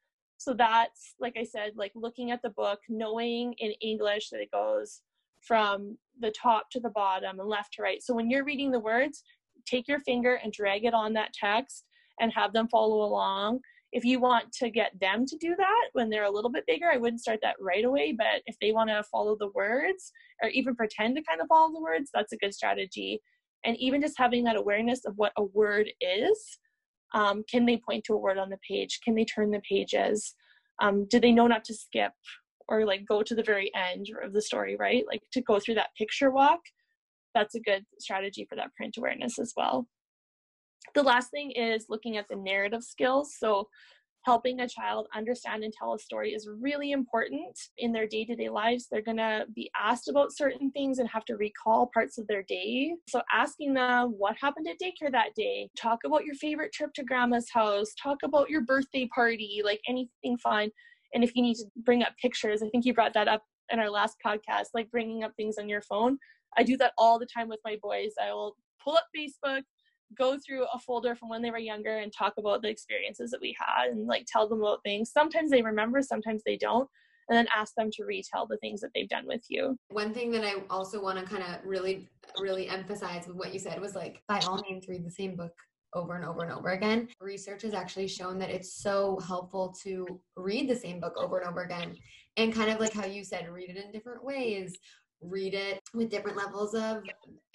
so 0.45 0.53
that's, 0.53 1.15
like 1.19 1.37
I 1.39 1.45
said, 1.45 1.73
like 1.75 1.93
looking 1.95 2.31
at 2.31 2.43
the 2.43 2.51
book, 2.51 2.81
knowing 2.91 3.55
in 3.59 3.73
English 3.81 4.29
that 4.29 4.43
it 4.43 4.51
goes 4.51 5.01
from 5.41 5.97
the 6.21 6.31
top 6.31 6.69
to 6.73 6.81
the 6.81 6.91
bottom 6.91 7.41
and 7.41 7.49
left 7.49 7.73
to 7.75 7.83
right. 7.83 8.03
So 8.03 8.15
when 8.15 8.29
you're 8.29 8.45
reading 8.45 8.71
the 8.71 8.79
words, 8.79 9.23
take 9.65 9.89
your 9.89 10.01
finger 10.01 10.35
and 10.43 10.53
drag 10.53 10.85
it 10.85 10.93
on 10.93 11.15
that 11.15 11.33
text 11.33 11.85
and 12.21 12.31
have 12.35 12.53
them 12.53 12.69
follow 12.69 13.03
along. 13.03 13.61
If 13.93 14.05
you 14.05 14.21
want 14.21 14.53
to 14.59 14.69
get 14.69 14.93
them 15.01 15.25
to 15.25 15.37
do 15.39 15.55
that 15.57 15.89
when 15.95 16.11
they're 16.11 16.25
a 16.25 16.31
little 16.31 16.51
bit 16.51 16.67
bigger, 16.67 16.91
I 16.93 16.99
wouldn't 16.99 17.23
start 17.23 17.39
that 17.43 17.57
right 17.59 17.87
away. 17.87 18.13
But 18.13 18.43
if 18.45 18.57
they 18.61 18.73
want 18.73 18.91
to 18.91 19.03
follow 19.05 19.37
the 19.39 19.51
words 19.55 20.13
or 20.43 20.51
even 20.51 20.77
pretend 20.77 21.17
to 21.17 21.23
kind 21.23 21.41
of 21.41 21.49
follow 21.49 21.73
the 21.73 21.81
words, 21.81 22.11
that's 22.13 22.33
a 22.35 22.37
good 22.37 22.53
strategy. 22.53 23.23
And 23.65 23.79
even 23.79 24.03
just 24.03 24.19
having 24.19 24.45
that 24.45 24.57
awareness 24.57 25.07
of 25.07 25.15
what 25.17 25.33
a 25.39 25.45
word 25.45 25.89
is 26.03 26.59
um, 27.15 27.45
can 27.51 27.65
they 27.65 27.79
point 27.79 28.05
to 28.05 28.13
a 28.13 28.19
word 28.19 28.39
on 28.39 28.51
the 28.51 28.59
page? 28.69 29.01
Can 29.05 29.15
they 29.15 29.25
turn 29.25 29.51
the 29.51 29.63
pages? 29.69 30.35
Um, 30.83 31.07
do 31.09 31.21
they 31.21 31.33
know 31.33 31.47
not 31.47 31.65
to 31.65 31.75
skip 31.75 32.13
or 32.69 32.85
like 32.85 33.07
go 33.07 33.23
to 33.23 33.35
the 33.35 33.43
very 33.43 33.71
end 33.75 34.07
of 34.23 34.33
the 34.33 34.43
story, 34.43 34.77
right? 34.77 35.05
Like 35.07 35.23
to 35.33 35.41
go 35.41 35.61
through 35.61 35.77
that 35.77 35.95
picture 35.97 36.31
walk. 36.31 36.61
That's 37.35 37.55
a 37.55 37.61
good 37.61 37.85
strategy 37.99 38.47
for 38.49 38.57
that 38.57 38.75
print 38.77 38.97
awareness 38.99 39.39
as 39.39 39.53
well. 39.57 39.87
The 40.95 41.03
last 41.03 41.31
thing 41.31 41.53
is 41.53 41.87
looking 41.89 42.17
at 42.17 42.27
the 42.29 42.37
narrative 42.37 42.83
skills. 42.83 43.35
So 43.39 43.69
helping 44.25 44.61
a 44.61 44.69
child 44.69 45.07
understand 45.15 45.65
and 45.65 45.73
tell 45.73 45.95
a 45.95 45.99
story 45.99 46.33
is 46.33 46.49
really 46.61 46.93
important 46.93 47.59
in 47.79 47.93
their 47.93 48.07
day 48.07 48.25
to 48.25 48.35
day 48.35 48.49
lives. 48.49 48.87
They're 48.91 49.03
going 49.03 49.19
to 49.19 49.47
be 49.55 49.71
asked 49.79 50.09
about 50.09 50.33
certain 50.33 50.71
things 50.71 50.99
and 50.99 51.09
have 51.09 51.25
to 51.27 51.37
recall 51.37 51.91
parts 51.93 52.19
of 52.19 52.27
their 52.27 52.43
day. 52.43 52.95
So, 53.09 53.23
asking 53.33 53.75
them 53.75 54.15
what 54.17 54.37
happened 54.41 54.67
at 54.69 54.77
daycare 54.83 55.13
that 55.13 55.35
day, 55.37 55.69
talk 55.77 56.01
about 56.05 56.25
your 56.25 56.35
favorite 56.37 56.73
trip 56.73 56.93
to 56.95 57.05
grandma's 57.05 57.49
house, 57.53 57.93
talk 58.03 58.19
about 58.25 58.51
your 58.51 58.63
birthday 58.63 59.09
party, 59.15 59.61
like 59.65 59.81
anything 59.89 60.39
fun. 60.43 60.71
And 61.13 61.23
if 61.23 61.35
you 61.35 61.43
need 61.43 61.57
to 61.57 61.67
bring 61.85 62.03
up 62.03 62.15
pictures, 62.21 62.63
I 62.63 62.69
think 62.71 62.85
you 62.85 62.95
brought 62.95 63.15
that 63.15 63.29
up 63.29 63.43
in 63.71 63.79
our 63.79 63.91
last 63.91 64.17
podcast, 64.25 64.67
like 64.75 64.91
bringing 64.91 65.23
up 65.23 65.33
things 65.37 65.57
on 65.59 65.69
your 65.69 65.83
phone. 65.83 66.19
I 66.57 66.63
do 66.63 66.77
that 66.79 66.93
all 66.99 67.19
the 67.19 67.27
time 67.27 67.49
with 67.49 67.61
my 67.65 67.77
boys. 67.83 68.13
I 68.21 68.33
will 68.33 68.57
pull 68.83 68.97
up 68.97 69.07
Facebook, 69.17 69.63
go 70.17 70.39
through 70.39 70.65
a 70.73 70.79
folder 70.79 71.15
from 71.15 71.29
when 71.29 71.43
they 71.43 71.51
were 71.51 71.59
younger 71.59 71.99
and 71.99 72.13
talk 72.13 72.35
about 72.39 72.63
the 72.63 72.69
experiences 72.69 73.31
that 73.31 73.41
we 73.41 73.57
had 73.59 73.89
and 73.91 74.07
like 74.07 74.27
tell 74.27 74.49
them 74.49 74.61
about 74.61 74.83
things. 74.83 75.11
Sometimes 75.11 75.51
they 75.51 75.63
remember, 75.63 76.03
sometimes 76.03 76.43
they 76.45 76.57
don't. 76.57 76.89
And 77.31 77.39
then 77.39 77.47
ask 77.57 77.75
them 77.75 77.91
to 77.93 78.05
retell 78.05 78.47
the 78.47 78.59
things 78.59 78.83
that 78.83 78.91
they've 78.95 79.09
done 79.09 79.27
with 79.27 79.47
you. 79.49 79.79
One 79.89 80.13
thing 80.13 80.31
that 80.33 80.45
I 80.45 80.57
also 80.69 81.03
want 81.03 81.19
to 81.19 81.25
kind 81.25 81.43
of 81.43 81.65
really, 81.65 82.07
really 82.39 82.69
emphasize 82.69 83.27
with 83.27 83.37
what 83.37 83.55
you 83.55 83.59
said 83.59 83.81
was 83.81 83.95
like, 83.95 84.23
by 84.29 84.41
all 84.41 84.63
means, 84.69 84.89
read 84.89 85.07
the 85.07 85.11
same 85.11 85.35
book 85.35 85.55
over 85.95 86.17
and 86.17 86.25
over 86.27 86.43
and 86.43 86.53
over 86.53 86.73
again. 86.73 87.09
Research 87.21 87.63
has 87.63 87.73
actually 87.73 88.09
shown 88.09 88.39
that 88.41 88.51
it's 88.51 88.75
so 88.75 89.19
helpful 89.27 89.75
to 89.85 90.21
read 90.37 90.69
the 90.69 90.77
same 90.77 91.01
book 91.01 91.15
over 91.17 91.39
and 91.39 91.49
over 91.49 91.63
again. 91.63 91.97
And 92.37 92.53
kind 92.53 92.71
of 92.71 92.79
like 92.79 92.93
how 92.93 93.07
you 93.07 93.25
said, 93.25 93.49
read 93.49 93.71
it 93.71 93.83
in 93.83 93.91
different 93.91 94.23
ways, 94.23 94.77
read 95.23 95.55
it 95.55 95.81
with 95.95 96.11
different 96.11 96.37
levels 96.37 96.75
of 96.75 97.03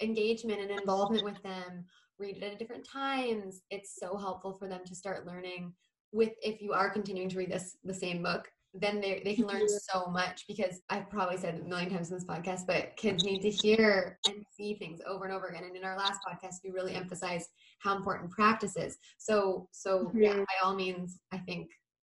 engagement 0.00 0.60
and 0.60 0.70
involvement 0.72 1.24
with 1.24 1.40
them, 1.42 1.84
read 2.20 2.36
it 2.36 2.42
at 2.42 2.58
different 2.58 2.86
times. 2.86 3.62
It's 3.70 3.96
so 3.98 4.16
helpful 4.16 4.52
for 4.52 4.68
them 4.68 4.82
to 4.86 4.94
start 4.94 5.26
learning 5.26 5.72
with 6.12 6.32
if 6.42 6.60
you 6.60 6.72
are 6.72 6.90
continuing 6.90 7.28
to 7.30 7.38
read 7.38 7.50
this 7.50 7.76
the 7.84 7.94
same 7.94 8.22
book 8.22 8.48
then 8.74 9.00
they, 9.00 9.20
they 9.24 9.34
can 9.34 9.46
learn 9.46 9.68
so 9.68 10.06
much 10.06 10.44
because 10.46 10.80
I've 10.90 11.10
probably 11.10 11.36
said 11.36 11.56
it 11.56 11.62
a 11.62 11.68
million 11.68 11.90
times 11.90 12.10
in 12.10 12.16
this 12.16 12.24
podcast, 12.24 12.66
but 12.66 12.96
kids 12.96 13.24
need 13.24 13.42
to 13.42 13.50
hear 13.50 14.18
and 14.28 14.44
see 14.56 14.74
things 14.74 15.00
over 15.08 15.24
and 15.24 15.34
over 15.34 15.48
again. 15.48 15.64
And 15.64 15.76
in 15.76 15.84
our 15.84 15.96
last 15.96 16.20
podcast, 16.26 16.56
we 16.62 16.70
really 16.70 16.94
emphasized 16.94 17.48
how 17.80 17.96
important 17.96 18.30
practice 18.30 18.76
is. 18.76 18.96
So, 19.18 19.68
so 19.72 20.04
mm-hmm. 20.04 20.22
yeah, 20.22 20.34
by 20.36 20.54
all 20.62 20.74
means, 20.74 21.18
I 21.32 21.38
think 21.38 21.68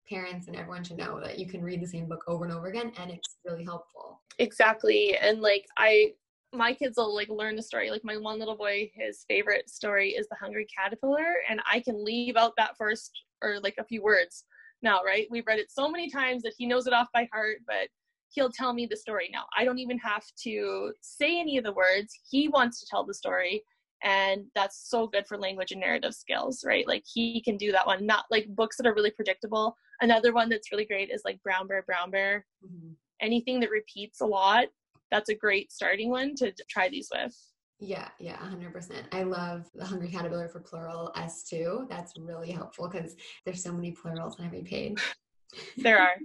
parents 0.09 0.47
and 0.47 0.55
everyone 0.55 0.83
should 0.83 0.97
know 0.97 1.21
that 1.21 1.39
you 1.39 1.47
can 1.47 1.61
read 1.61 1.81
the 1.81 1.87
same 1.87 2.09
book 2.09 2.23
over 2.27 2.43
and 2.43 2.53
over 2.53 2.67
again 2.67 2.91
and 2.99 3.11
it's 3.11 3.37
really 3.45 3.63
helpful. 3.63 4.21
Exactly. 4.39 5.15
And 5.15 5.41
like, 5.41 5.65
I, 5.77 6.13
my 6.53 6.73
kids 6.73 6.97
will 6.97 7.13
like 7.13 7.29
learn 7.29 7.55
the 7.55 7.61
story. 7.61 7.91
Like 7.91 8.03
my 8.03 8.17
one 8.17 8.39
little 8.39 8.55
boy, 8.55 8.89
his 8.93 9.25
favorite 9.27 9.69
story 9.69 10.11
is 10.11 10.27
the 10.29 10.35
Hungry 10.35 10.67
Caterpillar, 10.75 11.35
and 11.49 11.61
I 11.69 11.79
can 11.79 12.03
leave 12.03 12.37
out 12.37 12.53
that 12.57 12.77
first 12.77 13.11
or 13.43 13.59
like 13.61 13.75
a 13.79 13.83
few 13.85 14.01
words 14.01 14.45
now, 14.81 15.01
right? 15.05 15.27
We've 15.29 15.47
read 15.47 15.59
it 15.59 15.71
so 15.71 15.89
many 15.89 16.09
times 16.09 16.43
that 16.43 16.53
he 16.57 16.65
knows 16.65 16.87
it 16.87 16.93
off 16.93 17.07
by 17.13 17.27
heart, 17.31 17.57
but 17.67 17.89
he'll 18.29 18.51
tell 18.51 18.73
me 18.73 18.85
the 18.85 18.97
story 18.97 19.29
now. 19.31 19.45
I 19.57 19.63
don't 19.63 19.79
even 19.79 19.97
have 19.99 20.23
to 20.43 20.93
say 21.01 21.39
any 21.39 21.57
of 21.57 21.63
the 21.63 21.73
words. 21.73 22.13
He 22.29 22.47
wants 22.47 22.79
to 22.79 22.87
tell 22.89 23.05
the 23.05 23.13
story. 23.13 23.63
And 24.01 24.45
that's 24.55 24.89
so 24.89 25.07
good 25.07 25.27
for 25.27 25.37
language 25.37 25.71
and 25.71 25.81
narrative 25.81 26.13
skills, 26.13 26.63
right? 26.65 26.87
Like 26.87 27.03
he 27.11 27.41
can 27.41 27.57
do 27.57 27.71
that 27.73 27.85
one. 27.85 28.05
Not 28.05 28.25
like 28.31 28.47
books 28.55 28.77
that 28.77 28.87
are 28.87 28.93
really 28.93 29.11
predictable. 29.11 29.75
Another 29.99 30.31
one 30.33 30.47
that's 30.47 30.71
really 30.71 30.85
great 30.85 31.09
is 31.09 31.23
like 31.25 31.43
Brown 31.43 31.67
Bear, 31.67 31.83
Brown 31.83 32.09
Bear. 32.09 32.45
Mm-hmm. 32.65 32.93
Anything 33.21 33.59
that 33.59 33.69
repeats 33.69 34.21
a 34.21 34.25
lot, 34.25 34.67
that's 35.11 35.29
a 35.29 35.35
great 35.35 35.71
starting 35.71 36.09
one 36.09 36.35
to 36.35 36.53
try 36.69 36.89
these 36.89 37.09
with. 37.13 37.35
Yeah, 37.79 38.09
yeah, 38.19 38.37
100%. 38.37 38.91
I 39.13 39.23
love 39.23 39.69
the 39.73 39.85
Hungry 39.85 40.09
Caterpillar 40.09 40.49
for 40.49 40.59
plural 40.59 41.13
S2. 41.15 41.87
That's 41.89 42.13
really 42.19 42.51
helpful 42.51 42.89
because 42.89 43.15
there's 43.45 43.63
so 43.63 43.71
many 43.71 43.91
plurals 43.91 44.37
on 44.39 44.45
every 44.45 44.63
page. 44.63 45.01
there 45.77 45.99
are. 45.99 46.15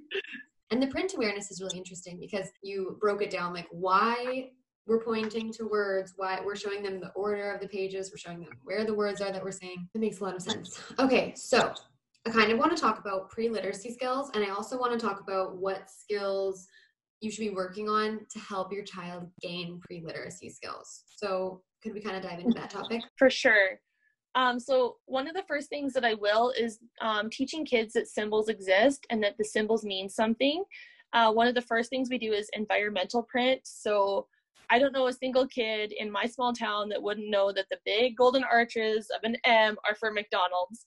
And 0.71 0.83
the 0.83 0.89
print 0.89 1.15
awareness 1.15 1.51
is 1.51 1.63
really 1.63 1.79
interesting 1.79 2.19
because 2.19 2.49
you 2.63 2.99
broke 3.01 3.23
it 3.23 3.31
down 3.31 3.55
like 3.55 3.69
why 3.71 4.51
we're 4.87 5.03
pointing 5.03 5.53
to 5.53 5.65
words, 5.65 6.13
why 6.17 6.41
we're 6.45 6.57
showing 6.57 6.83
them 6.83 7.01
the 7.01 7.11
order 7.11 7.53
of 7.53 7.61
the 7.61 7.69
pages, 7.69 8.11
we're 8.11 8.19
showing 8.19 8.41
them 8.41 8.53
where 8.65 8.85
the 8.85 8.93
words 8.93 9.21
are 9.21 9.33
that 9.33 9.43
we're 9.43 9.51
saying. 9.51 9.89
It 9.95 10.01
makes 10.01 10.21
a 10.21 10.25
lot 10.25 10.35
of 10.35 10.43
sense. 10.43 10.79
Okay, 10.99 11.33
so 11.37 11.73
I 12.27 12.31
kind 12.31 12.53
of 12.53 12.59
want 12.59 12.77
to 12.77 12.81
talk 12.81 12.99
about 12.99 13.31
pre 13.31 13.49
literacy 13.49 13.93
skills, 13.93 14.31
and 14.35 14.45
I 14.45 14.51
also 14.51 14.79
want 14.79 14.99
to 14.99 15.07
talk 15.07 15.21
about 15.21 15.57
what 15.57 15.89
skills 15.91 16.67
you 17.21 17.31
should 17.31 17.41
be 17.41 17.51
working 17.51 17.89
on 17.89 18.21
to 18.31 18.39
help 18.39 18.73
your 18.73 18.85
child 18.85 19.31
gain 19.41 19.81
pre 19.87 20.03
literacy 20.05 20.51
skills. 20.51 21.05
So, 21.17 21.63
could 21.83 21.95
we 21.95 22.01
kind 22.01 22.17
of 22.17 22.23
dive 22.23 22.41
into 22.41 22.59
that 22.59 22.71
topic? 22.71 23.03
For 23.19 23.31
sure. 23.31 23.81
Um, 24.37 24.59
so 24.59 24.97
one 25.07 25.29
of 25.29 25.35
the 25.35 25.45
first 25.47 25.69
things 25.69 25.93
that 25.93 26.05
I 26.05 26.15
will 26.15 26.53
is 26.59 26.81
um, 27.01 27.31
teaching 27.31 27.65
kids 27.65 27.93
that 27.93 28.09
symbols 28.09 28.49
exist 28.49 29.07
and 29.11 29.23
that 29.23 29.37
the 29.39 29.45
symbols 29.45 29.85
mean 29.85 30.09
something. 30.09 30.65
Uh, 31.13 31.33
one 31.33 31.47
of 31.47 31.55
the 31.55 31.63
first 31.63 31.89
things 31.89 32.11
we 32.11 32.19
do 32.19 32.33
is 32.33 32.51
environmental 32.55 33.23
print. 33.23 33.61
So 33.63 34.27
I 34.71 34.79
don't 34.79 34.93
know 34.93 35.07
a 35.07 35.13
single 35.13 35.47
kid 35.47 35.93
in 35.97 36.11
my 36.11 36.27
small 36.27 36.53
town 36.53 36.89
that 36.89 37.03
wouldn't 37.03 37.31
know 37.31 37.53
that 37.53 37.67
the 37.71 37.79
big 37.85 38.17
golden 38.17 38.43
arches 38.43 39.09
of 39.15 39.21
an 39.23 39.37
M 39.45 39.77
are 39.89 39.95
for 39.95 40.11
McDonald's. 40.11 40.85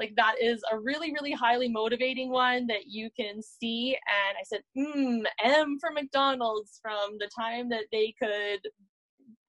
Like 0.00 0.14
that 0.16 0.36
is 0.40 0.62
a 0.72 0.78
really, 0.78 1.12
really 1.12 1.32
highly 1.32 1.68
motivating 1.68 2.30
one 2.30 2.66
that 2.66 2.86
you 2.86 3.10
can 3.14 3.42
see. 3.42 3.96
And 4.08 4.36
I 4.36 4.42
said, 4.44 4.62
hmm, 4.74 5.24
M 5.44 5.78
for 5.78 5.90
McDonald's 5.92 6.80
from 6.82 7.18
the 7.18 7.28
time 7.38 7.68
that 7.68 7.84
they 7.92 8.14
could 8.20 8.60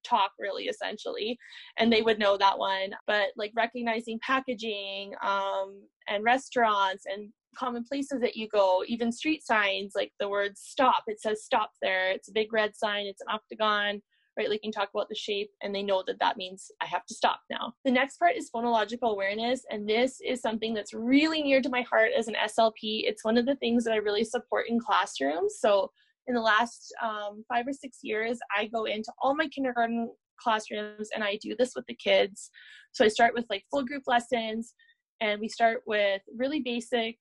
talk 0.04 0.32
really 0.38 0.64
essentially. 0.64 1.38
And 1.78 1.90
they 1.90 2.02
would 2.02 2.18
know 2.18 2.36
that 2.36 2.58
one. 2.58 2.90
But 3.06 3.28
like 3.36 3.52
recognizing 3.56 4.20
packaging 4.24 5.14
um, 5.24 5.82
and 6.08 6.22
restaurants 6.22 7.04
and 7.06 7.30
common 7.56 7.84
places 7.84 8.20
that 8.20 8.36
you 8.36 8.48
go 8.48 8.82
even 8.86 9.12
street 9.12 9.44
signs 9.44 9.92
like 9.94 10.10
the 10.18 10.26
word 10.28 10.56
stop 10.56 11.02
it 11.06 11.20
says 11.20 11.44
stop 11.44 11.70
there. 11.82 12.10
It's 12.10 12.28
a 12.28 12.32
big 12.32 12.52
red 12.52 12.76
sign 12.76 13.06
it's 13.06 13.20
an 13.20 13.32
octagon 13.32 14.02
right? 14.36 14.48
Like 14.48 14.60
you 14.64 14.72
can 14.72 14.80
talk 14.80 14.90
about 14.94 15.08
the 15.08 15.14
shape 15.14 15.50
and 15.62 15.74
they 15.74 15.82
know 15.82 16.02
that 16.06 16.18
that 16.20 16.36
means 16.36 16.70
i 16.80 16.86
have 16.86 17.06
to 17.06 17.14
stop 17.14 17.40
now. 17.50 17.74
The 17.84 17.90
next 17.90 18.18
part 18.18 18.36
is 18.36 18.50
phonological 18.54 19.12
awareness 19.12 19.64
and 19.70 19.88
this 19.88 20.20
is 20.24 20.40
something 20.40 20.74
that's 20.74 20.94
really 20.94 21.42
near 21.42 21.60
to 21.60 21.68
my 21.68 21.82
heart 21.82 22.10
as 22.16 22.28
an 22.28 22.36
slp 22.48 22.72
it's 22.82 23.24
one 23.24 23.38
of 23.38 23.46
the 23.46 23.56
things 23.56 23.84
that 23.84 23.92
i 23.92 23.96
really 23.96 24.24
support 24.24 24.68
in 24.68 24.78
classrooms. 24.78 25.56
So 25.58 25.90
in 26.26 26.34
the 26.34 26.40
last 26.40 26.94
um, 27.02 27.44
five 27.48 27.66
or 27.66 27.72
six 27.72 27.98
years, 28.02 28.38
I 28.56 28.66
go 28.66 28.84
into 28.84 29.12
all 29.20 29.34
my 29.34 29.48
kindergarten 29.48 30.10
classrooms 30.40 31.08
and 31.14 31.24
I 31.24 31.38
do 31.40 31.54
this 31.58 31.72
with 31.74 31.86
the 31.86 31.94
kids. 31.94 32.50
So 32.92 33.04
I 33.04 33.08
start 33.08 33.34
with 33.34 33.46
like 33.50 33.64
full 33.70 33.84
group 33.84 34.04
lessons 34.06 34.74
and 35.20 35.40
we 35.40 35.48
start 35.48 35.82
with 35.86 36.22
really 36.36 36.60
basic 36.60 37.16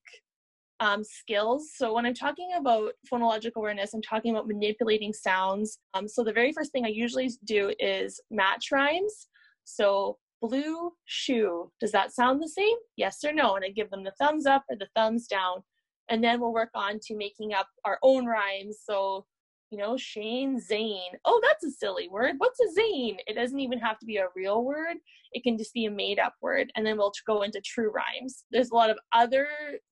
um, 0.82 1.04
skills. 1.04 1.72
So 1.76 1.94
when 1.94 2.06
I'm 2.06 2.14
talking 2.14 2.52
about 2.58 2.92
phonological 3.12 3.58
awareness, 3.58 3.94
I'm 3.94 4.02
talking 4.02 4.32
about 4.32 4.48
manipulating 4.48 5.14
sounds. 5.14 5.80
Um, 5.94 6.08
so 6.08 6.24
the 6.24 6.34
very 6.34 6.52
first 6.52 6.74
thing 6.74 6.86
I 6.86 6.90
usually 6.90 7.30
do 7.46 7.74
is 7.80 8.20
match 8.30 8.68
rhymes. 8.72 9.28
So 9.64 10.18
blue 10.42 10.92
shoe, 11.06 11.72
does 11.80 11.92
that 11.94 12.14
sound 12.14 12.42
the 12.42 12.50
same? 12.50 12.76
Yes 12.98 13.24
or 13.24 13.32
no? 13.32 13.56
And 13.56 13.64
I 13.64 13.70
give 13.70 13.90
them 13.92 14.04
the 14.04 14.14
thumbs 14.20 14.46
up 14.46 14.64
or 14.70 14.76
the 14.76 14.90
thumbs 14.96 15.28
down 15.28 15.64
and 16.12 16.24
then 16.24 16.40
we'll 16.40 16.54
work 16.54 16.70
on 16.76 17.00
to 17.04 17.16
making 17.16 17.54
up 17.54 17.68
our 17.86 17.98
own 18.04 18.26
rhymes 18.26 18.80
so 18.84 19.26
you 19.72 19.78
know 19.78 19.96
shane 19.98 20.60
zane. 20.60 21.14
Oh 21.26 21.40
that's 21.42 21.64
a 21.64 21.72
silly 21.72 22.10
word. 22.10 22.36
What's 22.38 22.60
a 22.60 22.72
zane? 22.74 23.18
It 23.26 23.36
doesn't 23.36 23.60
even 23.60 23.80
have 23.80 23.98
to 24.00 24.06
be 24.06 24.18
a 24.18 24.28
real 24.36 24.64
word. 24.66 24.98
It 25.32 25.44
can 25.44 25.58
just 25.58 25.74
be 25.74 25.86
a 25.86 25.92
made 25.92 26.20
up 26.20 26.36
word. 26.42 26.72
And 26.76 26.86
then 26.86 26.98
we'll 26.98 27.14
go 27.26 27.42
into 27.44 27.62
true 27.62 27.92
rhymes. 27.92 28.44
There's 28.52 28.72
a 28.72 28.76
lot 28.76 28.90
of 28.90 29.00
other 29.16 29.48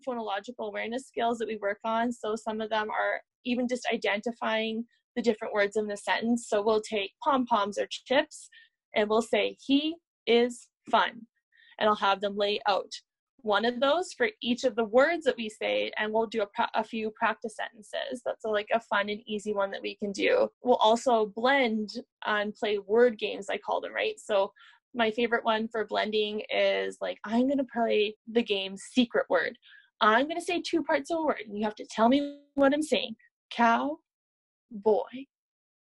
phonological 0.08 0.68
awareness 0.68 1.08
skills 1.08 1.38
that 1.40 1.48
we 1.48 1.58
work 1.58 1.80
on. 1.86 2.12
So 2.12 2.36
some 2.36 2.60
of 2.60 2.70
them 2.70 2.90
are 2.90 3.22
even 3.46 3.68
just 3.68 3.88
identifying 3.92 4.84
the 5.16 5.22
different 5.22 5.54
words 5.54 5.78
in 5.78 5.88
the 5.88 5.98
sentence. 5.98 6.48
So 6.50 6.62
we'll 6.62 6.82
take 6.82 7.12
pom 7.24 7.46
poms 7.46 7.78
or 7.80 7.88
chips 7.90 8.50
and 8.96 9.10
we'll 9.10 9.22
say 9.22 9.58
he 9.66 9.96
is 10.28 10.68
fun. 10.92 11.22
And 11.80 11.88
i'll 11.88 11.96
have 11.96 12.20
them 12.20 12.36
lay 12.36 12.60
out 12.68 12.92
one 13.44 13.66
of 13.66 13.80
those 13.80 14.14
for 14.14 14.30
each 14.42 14.64
of 14.64 14.76
the 14.76 14.86
words 14.86 15.26
that 15.26 15.38
we 15.38 15.50
say 15.50 15.92
and 15.98 16.12
we'll 16.12 16.28
do 16.28 16.42
a, 16.42 16.48
pra- 16.48 16.72
a, 16.74 16.84
few 16.84 17.12
practice 17.12 17.56
sentences. 17.56 18.22
That's 18.26 18.46
a, 18.46 18.50
like 18.50 18.68
a 18.74 18.80
fun 18.80 19.10
and 19.10 19.22
easy 19.26 19.54
one 19.54 19.72
that 19.72 19.82
we 19.82 19.96
can 19.96 20.12
do. 20.12 20.50
We'll 20.64 20.76
also 20.76 21.28
blend 21.36 21.90
and 22.26 22.54
play 22.54 22.80
word 22.80 23.18
games 23.18 23.48
i 23.50 23.58
call 23.58 23.82
them 23.82 23.94
right? 23.94 24.20
So 24.20 24.52
my 24.94 25.12
favorite 25.12 25.46
one 25.46 25.68
for 25.68 25.86
blending 25.86 26.42
is 26.54 26.98
like 27.00 27.20
i'm 27.24 27.48
going 27.48 27.60
to 27.60 27.68
play 27.72 28.16
the 28.32 28.44
game 28.44 28.76
secret 28.78 29.26
word. 29.30 29.58
I'm 30.02 30.28
going 30.28 30.40
to 30.40 30.46
say 30.46 30.62
two 30.62 30.84
parts 30.84 31.12
of 31.12 31.20
a 31.20 31.24
word 31.24 31.44
and 31.48 31.58
you 31.58 31.64
have 31.64 31.76
to 31.76 31.86
tell 31.86 32.10
me 32.10 32.40
what 32.56 32.74
i'm 32.74 32.82
saying. 32.82 33.16
Cow 33.52 33.98
boy 34.72 35.26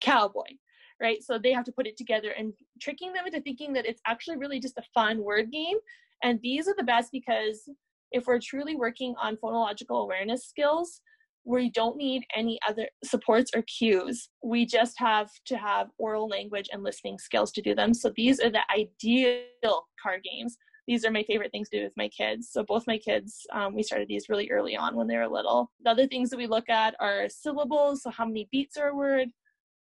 cowboy 0.01 0.57
right? 0.99 1.21
So 1.23 1.37
they 1.37 1.53
have 1.53 1.65
to 1.65 1.71
put 1.71 1.87
it 1.87 1.97
together 1.97 2.31
and 2.31 2.53
tricking 2.81 3.13
them 3.13 3.25
into 3.27 3.41
thinking 3.41 3.73
that 3.73 3.85
it's 3.85 4.01
actually 4.07 4.37
really 4.37 4.59
just 4.59 4.77
a 4.77 4.83
fun 4.93 5.23
word 5.23 5.51
game 5.51 5.77
and 6.23 6.39
these 6.41 6.67
are 6.67 6.75
the 6.77 6.83
best 6.83 7.09
because 7.11 7.69
if 8.11 8.25
we're 8.25 8.39
truly 8.39 8.75
working 8.75 9.15
on 9.21 9.37
phonological 9.37 10.03
awareness 10.03 10.45
skills, 10.47 11.01
we 11.45 11.69
don't 11.69 11.95
need 11.95 12.23
any 12.35 12.59
other 12.67 12.87
supports 13.05 13.51
or 13.55 13.61
cues. 13.63 14.29
We 14.43 14.65
just 14.65 14.99
have 14.99 15.29
to 15.45 15.57
have 15.57 15.87
oral 15.97 16.27
language 16.27 16.69
and 16.73 16.83
listening 16.83 17.17
skills 17.19 17.51
to 17.53 17.61
do 17.61 17.73
them. 17.73 17.93
So 17.93 18.11
these 18.15 18.39
are 18.41 18.49
the 18.49 18.61
ideal 18.69 19.85
card 20.01 20.23
games. 20.23 20.57
These 20.87 21.05
are 21.05 21.11
my 21.11 21.23
favorite 21.23 21.51
things 21.51 21.69
to 21.69 21.77
do 21.79 21.83
with 21.83 21.95
my 21.95 22.09
kids. 22.09 22.49
So 22.51 22.63
both 22.63 22.87
my 22.87 22.97
kids, 22.97 23.45
um, 23.53 23.73
we 23.73 23.83
started 23.83 24.09
these 24.09 24.29
really 24.29 24.49
early 24.51 24.75
on 24.75 24.95
when 24.95 25.07
they 25.07 25.17
were 25.17 25.27
little. 25.27 25.71
The 25.83 25.91
other 25.91 26.07
things 26.07 26.29
that 26.29 26.37
we 26.37 26.47
look 26.47 26.69
at 26.69 26.95
are 26.99 27.29
syllables. 27.29 28.03
So 28.03 28.09
how 28.09 28.25
many 28.25 28.47
beats 28.51 28.77
are 28.77 28.89
a 28.89 28.95
word? 28.95 29.29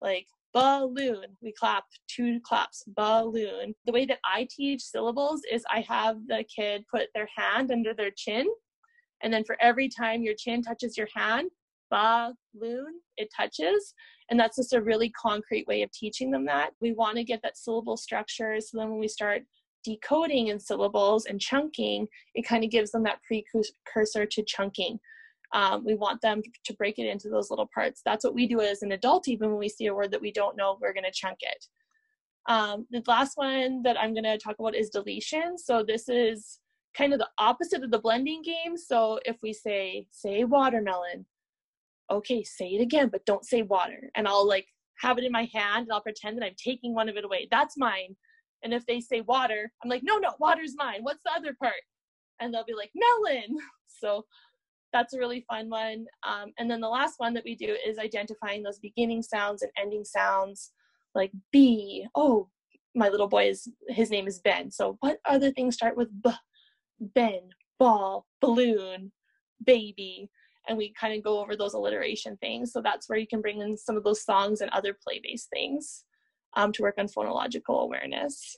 Like 0.01 0.27
balloon. 0.53 1.25
We 1.43 1.53
clap 1.53 1.85
two 2.09 2.41
claps, 2.41 2.83
balloon. 2.89 3.75
The 3.87 3.93
way 3.93 4.05
that 4.07 4.19
I 4.25 4.49
teach 4.51 4.83
syllables 4.83 5.43
is 5.51 5.65
I 5.71 5.81
have 5.89 6.27
the 6.27 6.45
kid 6.55 6.85
put 6.91 7.09
their 7.15 7.29
hand 7.37 7.71
under 7.71 7.95
their 7.95 8.11
chin. 8.17 8.47
And 9.23 9.33
then 9.33 9.45
for 9.45 9.57
every 9.61 9.89
time 9.89 10.23
your 10.23 10.35
chin 10.37 10.63
touches 10.63 10.97
your 10.97 11.09
hand, 11.15 11.51
balloon, 11.91 13.01
it 13.17 13.29
touches. 13.37 13.95
And 14.31 14.39
that's 14.39 14.57
just 14.57 14.73
a 14.73 14.83
really 14.83 15.11
concrete 15.11 15.67
way 15.67 15.83
of 15.83 15.93
teaching 15.93 16.31
them 16.31 16.47
that. 16.47 16.71
We 16.81 16.93
want 16.93 17.17
to 17.17 17.25
get 17.25 17.43
that 17.43 17.59
syllable 17.59 17.97
structure 17.97 18.57
so 18.61 18.79
then 18.79 18.91
when 18.91 19.01
we 19.01 19.09
start 19.09 19.43
decoding 19.85 20.49
in 20.49 20.61
syllables 20.61 21.27
and 21.27 21.41
chunking, 21.41 22.07
it 22.35 22.47
kind 22.47 22.65
of 22.65 22.71
gives 22.71 22.91
them 22.91 23.03
that 23.05 23.21
precursor 23.23 24.27
to 24.27 24.43
chunking 24.45 24.99
um, 25.53 25.85
we 25.85 25.95
want 25.95 26.21
them 26.21 26.43
to 26.65 26.75
break 26.75 26.99
it 26.99 27.09
into 27.09 27.29
those 27.29 27.51
little 27.51 27.69
parts. 27.73 28.03
That's 28.05 28.25
what 28.25 28.35
we 28.35 28.47
do 28.47 28.61
as 28.61 28.83
an 28.83 28.93
adult, 28.93 29.29
even 29.29 29.51
when 29.51 29.59
we 29.59 29.69
see 29.69 29.87
a 29.87 29.95
word 29.95 30.13
that 30.13 30.21
we 30.21 30.33
don't 30.33 30.57
know, 30.57 30.79
we're 30.81 30.93
going 30.93 31.05
to 31.05 31.13
chunk 31.13 31.39
it. 31.41 31.67
Um, 32.49 32.87
the 32.91 33.03
last 33.07 33.37
one 33.37 33.83
that 33.83 33.99
I'm 34.01 34.15
going 34.15 34.25
to 34.25 34.39
talk 34.39 34.57
about 34.59 34.75
is 34.75 34.91
deletion. 34.91 35.59
So 35.59 35.83
this 35.83 36.09
is 36.09 36.61
kind 36.97 37.13
of 37.13 37.19
the 37.19 37.29
opposite 37.39 37.83
of 37.83 37.91
the 37.91 37.99
blending 37.99 38.43
game. 38.43 38.77
So 38.77 39.19
if 39.25 39.37
we 39.43 39.53
say, 39.53 40.07
say 40.11 40.45
watermelon, 40.45 41.27
okay, 42.11 42.43
say 42.43 42.71
it 42.71 42.83
again, 42.83 43.09
but 43.09 43.25
don't 43.27 43.45
say 43.45 43.63
water. 43.63 44.11
And 44.15 44.27
I'll 44.27 44.47
like 44.47 44.67
have 45.01 45.19
it 45.19 45.25
in 45.25 45.33
my 45.33 45.49
hand 45.53 45.85
and 45.85 45.93
I'll 45.93 46.01
pretend 46.01 46.37
that 46.39 46.45
I'm 46.45 46.57
taking 46.63 46.95
one 46.95 47.09
of 47.09 47.17
it 47.17 47.25
away. 47.25 47.49
That's 47.51 47.77
mine. 47.77 48.17
And 48.63 48.75
if 48.75 48.85
they 48.87 49.01
say 49.01 49.23
water, 49.23 49.73
I'm 49.83 49.91
like, 49.91 50.03
no, 50.05 50.19
no, 50.19 50.35
water's 50.39 50.75
mine. 50.77 51.01
What's 51.03 51.23
the 51.25 51.33
other 51.33 51.55
part? 51.61 51.81
And 52.41 52.53
they'll 52.53 52.65
be 52.65 52.75
like, 52.75 52.93
melon. 52.95 53.57
So 54.03 54.25
that's 54.93 55.15
a 55.15 55.19
really 55.19 55.45
fun 55.49 55.69
one. 55.69 56.07
Um, 56.27 56.53
and 56.59 56.71
then 56.71 56.81
the 56.81 56.89
last 56.89 57.15
one 57.19 57.35
that 57.35 57.45
we 57.45 57.55
do 57.55 57.77
is 57.87 57.99
identifying 57.99 58.63
those 58.63 58.79
beginning 58.79 59.23
sounds 59.23 59.63
and 59.63 59.71
ending 59.79 60.05
sounds 60.05 60.73
like 61.15 61.31
B. 61.53 62.07
Oh, 62.15 62.49
my 62.95 63.09
little 63.09 63.29
boy 63.29 63.49
is, 63.49 63.69
his 63.89 64.11
name 64.11 64.27
is 64.27 64.41
Ben. 64.41 64.71
So 64.71 64.97
what 65.01 65.19
other 65.25 65.51
things 65.53 65.75
start 65.75 65.97
with 65.97 66.09
B? 66.23 66.31
Ben, 67.15 67.41
ball, 67.79 68.27
balloon, 68.41 69.13
baby. 69.65 70.31
And 70.69 70.77
we 70.77 70.93
kind 70.93 71.15
of 71.15 71.25
go 71.25 71.41
over 71.41 71.57
those 71.57 71.75
alliteration 71.75 72.37
things. 72.37 72.73
So 72.73 72.83
that's 72.83 73.09
where 73.09 73.19
you 73.19 73.27
can 73.27 73.41
bring 73.41 73.61
in 73.61 73.79
some 73.79 73.97
of 73.97 74.05
those 74.05 74.25
songs 74.25 74.61
and 74.61 74.71
other 74.71 74.97
play 75.03 75.21
based 75.23 75.49
things 75.51 76.05
um, 76.55 76.73
to 76.73 76.83
work 76.83 76.97
on 76.99 77.07
phonological 77.07 77.83
awareness. 77.83 78.57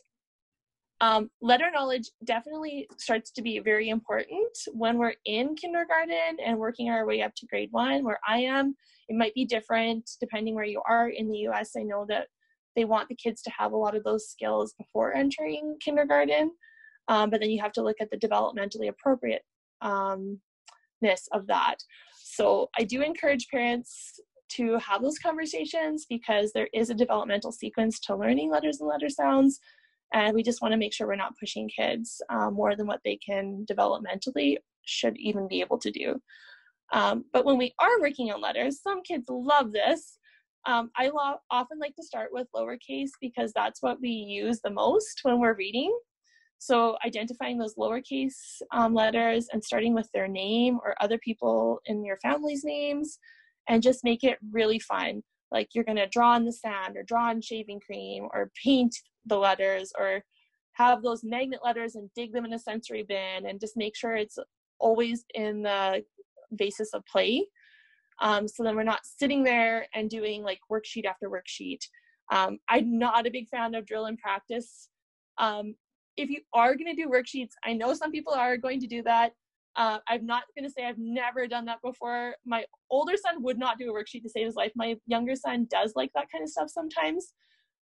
Um, 1.02 1.28
letter 1.40 1.68
knowledge 1.68 2.08
definitely 2.24 2.88
starts 2.96 3.32
to 3.32 3.42
be 3.42 3.58
very 3.58 3.88
important 3.88 4.56
when 4.72 4.98
we're 4.98 5.14
in 5.26 5.56
kindergarten 5.56 6.36
and 6.44 6.56
working 6.56 6.90
our 6.90 7.04
way 7.04 7.22
up 7.22 7.34
to 7.38 7.46
grade 7.46 7.70
one. 7.72 8.04
Where 8.04 8.20
I 8.26 8.38
am, 8.38 8.76
it 9.08 9.16
might 9.16 9.34
be 9.34 9.44
different 9.44 10.08
depending 10.20 10.54
where 10.54 10.64
you 10.64 10.80
are 10.88 11.08
in 11.08 11.28
the 11.28 11.38
US. 11.48 11.72
I 11.76 11.82
know 11.82 12.06
that 12.08 12.28
they 12.76 12.84
want 12.84 13.08
the 13.08 13.16
kids 13.16 13.42
to 13.42 13.50
have 13.50 13.72
a 13.72 13.76
lot 13.76 13.96
of 13.96 14.04
those 14.04 14.28
skills 14.28 14.74
before 14.78 15.12
entering 15.12 15.76
kindergarten, 15.84 16.52
um, 17.08 17.30
but 17.30 17.40
then 17.40 17.50
you 17.50 17.60
have 17.60 17.72
to 17.72 17.82
look 17.82 17.96
at 18.00 18.08
the 18.12 18.16
developmentally 18.16 18.88
appropriate 18.88 19.42
um, 19.80 20.40
of 21.32 21.48
that. 21.48 21.78
So 22.22 22.70
I 22.78 22.84
do 22.84 23.02
encourage 23.02 23.48
parents 23.48 24.20
to 24.50 24.78
have 24.78 25.02
those 25.02 25.18
conversations 25.18 26.06
because 26.08 26.52
there 26.52 26.68
is 26.72 26.90
a 26.90 26.94
developmental 26.94 27.50
sequence 27.50 27.98
to 28.00 28.14
learning 28.14 28.52
letters 28.52 28.78
and 28.78 28.88
letter 28.88 29.08
sounds. 29.08 29.58
And 30.12 30.34
we 30.34 30.42
just 30.42 30.60
want 30.60 30.72
to 30.72 30.78
make 30.78 30.92
sure 30.92 31.06
we're 31.06 31.16
not 31.16 31.38
pushing 31.38 31.68
kids 31.68 32.20
um, 32.28 32.54
more 32.54 32.76
than 32.76 32.86
what 32.86 33.00
they 33.04 33.16
can 33.16 33.64
developmentally 33.70 34.56
should 34.84 35.16
even 35.16 35.48
be 35.48 35.60
able 35.60 35.78
to 35.78 35.90
do. 35.90 36.20
Um, 36.92 37.24
but 37.32 37.44
when 37.44 37.56
we 37.56 37.74
are 37.80 38.00
working 38.00 38.30
on 38.30 38.40
letters, 38.40 38.82
some 38.82 39.02
kids 39.02 39.26
love 39.28 39.72
this. 39.72 40.18
Um, 40.66 40.90
I 40.96 41.08
lo- 41.08 41.38
often 41.50 41.78
like 41.78 41.96
to 41.96 42.04
start 42.04 42.28
with 42.32 42.46
lowercase 42.54 43.10
because 43.20 43.52
that's 43.54 43.82
what 43.82 44.00
we 44.00 44.10
use 44.10 44.60
the 44.62 44.70
most 44.70 45.20
when 45.22 45.40
we're 45.40 45.56
reading. 45.56 45.96
So 46.58 46.96
identifying 47.04 47.58
those 47.58 47.74
lowercase 47.74 48.60
um, 48.70 48.94
letters 48.94 49.48
and 49.52 49.64
starting 49.64 49.94
with 49.94 50.08
their 50.14 50.28
name 50.28 50.78
or 50.84 50.94
other 51.00 51.18
people 51.18 51.80
in 51.86 52.04
your 52.04 52.18
family's 52.18 52.62
names 52.62 53.18
and 53.68 53.82
just 53.82 54.04
make 54.04 54.22
it 54.22 54.38
really 54.52 54.78
fun. 54.78 55.22
Like 55.50 55.70
you're 55.74 55.84
going 55.84 55.96
to 55.96 56.06
draw 56.06 56.36
in 56.36 56.44
the 56.44 56.52
sand 56.52 56.96
or 56.96 57.02
draw 57.02 57.30
in 57.30 57.40
shaving 57.40 57.80
cream 57.80 58.28
or 58.32 58.52
paint 58.62 58.94
the 59.26 59.36
letters 59.36 59.92
or 59.98 60.22
have 60.72 61.02
those 61.02 61.22
magnet 61.22 61.60
letters 61.64 61.94
and 61.94 62.10
dig 62.14 62.32
them 62.32 62.44
in 62.44 62.54
a 62.54 62.58
sensory 62.58 63.02
bin 63.02 63.46
and 63.46 63.60
just 63.60 63.76
make 63.76 63.96
sure 63.96 64.16
it's 64.16 64.38
always 64.78 65.24
in 65.34 65.62
the 65.62 66.02
basis 66.56 66.92
of 66.94 67.04
play. 67.06 67.46
Um, 68.20 68.46
so 68.46 68.62
then 68.62 68.76
we're 68.76 68.82
not 68.82 69.00
sitting 69.04 69.42
there 69.42 69.86
and 69.94 70.08
doing 70.08 70.42
like 70.42 70.60
worksheet 70.70 71.04
after 71.04 71.28
worksheet. 71.28 71.80
Um, 72.30 72.58
I'm 72.68 72.98
not 72.98 73.26
a 73.26 73.30
big 73.30 73.48
fan 73.48 73.74
of 73.74 73.86
drill 73.86 74.06
and 74.06 74.18
practice. 74.18 74.88
Um, 75.38 75.74
if 76.16 76.30
you 76.30 76.40
are 76.52 76.74
going 76.74 76.94
to 76.94 77.02
do 77.02 77.08
worksheets, 77.08 77.52
I 77.64 77.72
know 77.72 77.94
some 77.94 78.12
people 78.12 78.32
are 78.32 78.56
going 78.56 78.80
to 78.80 78.86
do 78.86 79.02
that. 79.02 79.32
Uh, 79.76 79.98
I'm 80.08 80.26
not 80.26 80.44
going 80.56 80.66
to 80.66 80.70
say 80.70 80.86
I've 80.86 80.98
never 80.98 81.46
done 81.46 81.64
that 81.64 81.80
before. 81.82 82.34
My 82.44 82.64
older 82.90 83.14
son 83.16 83.42
would 83.42 83.58
not 83.58 83.78
do 83.78 83.90
a 83.90 83.94
worksheet 83.94 84.22
to 84.22 84.28
save 84.28 84.46
his 84.46 84.54
life. 84.54 84.72
My 84.76 84.96
younger 85.06 85.34
son 85.34 85.66
does 85.70 85.94
like 85.96 86.10
that 86.14 86.30
kind 86.30 86.44
of 86.44 86.50
stuff 86.50 86.68
sometimes. 86.68 87.32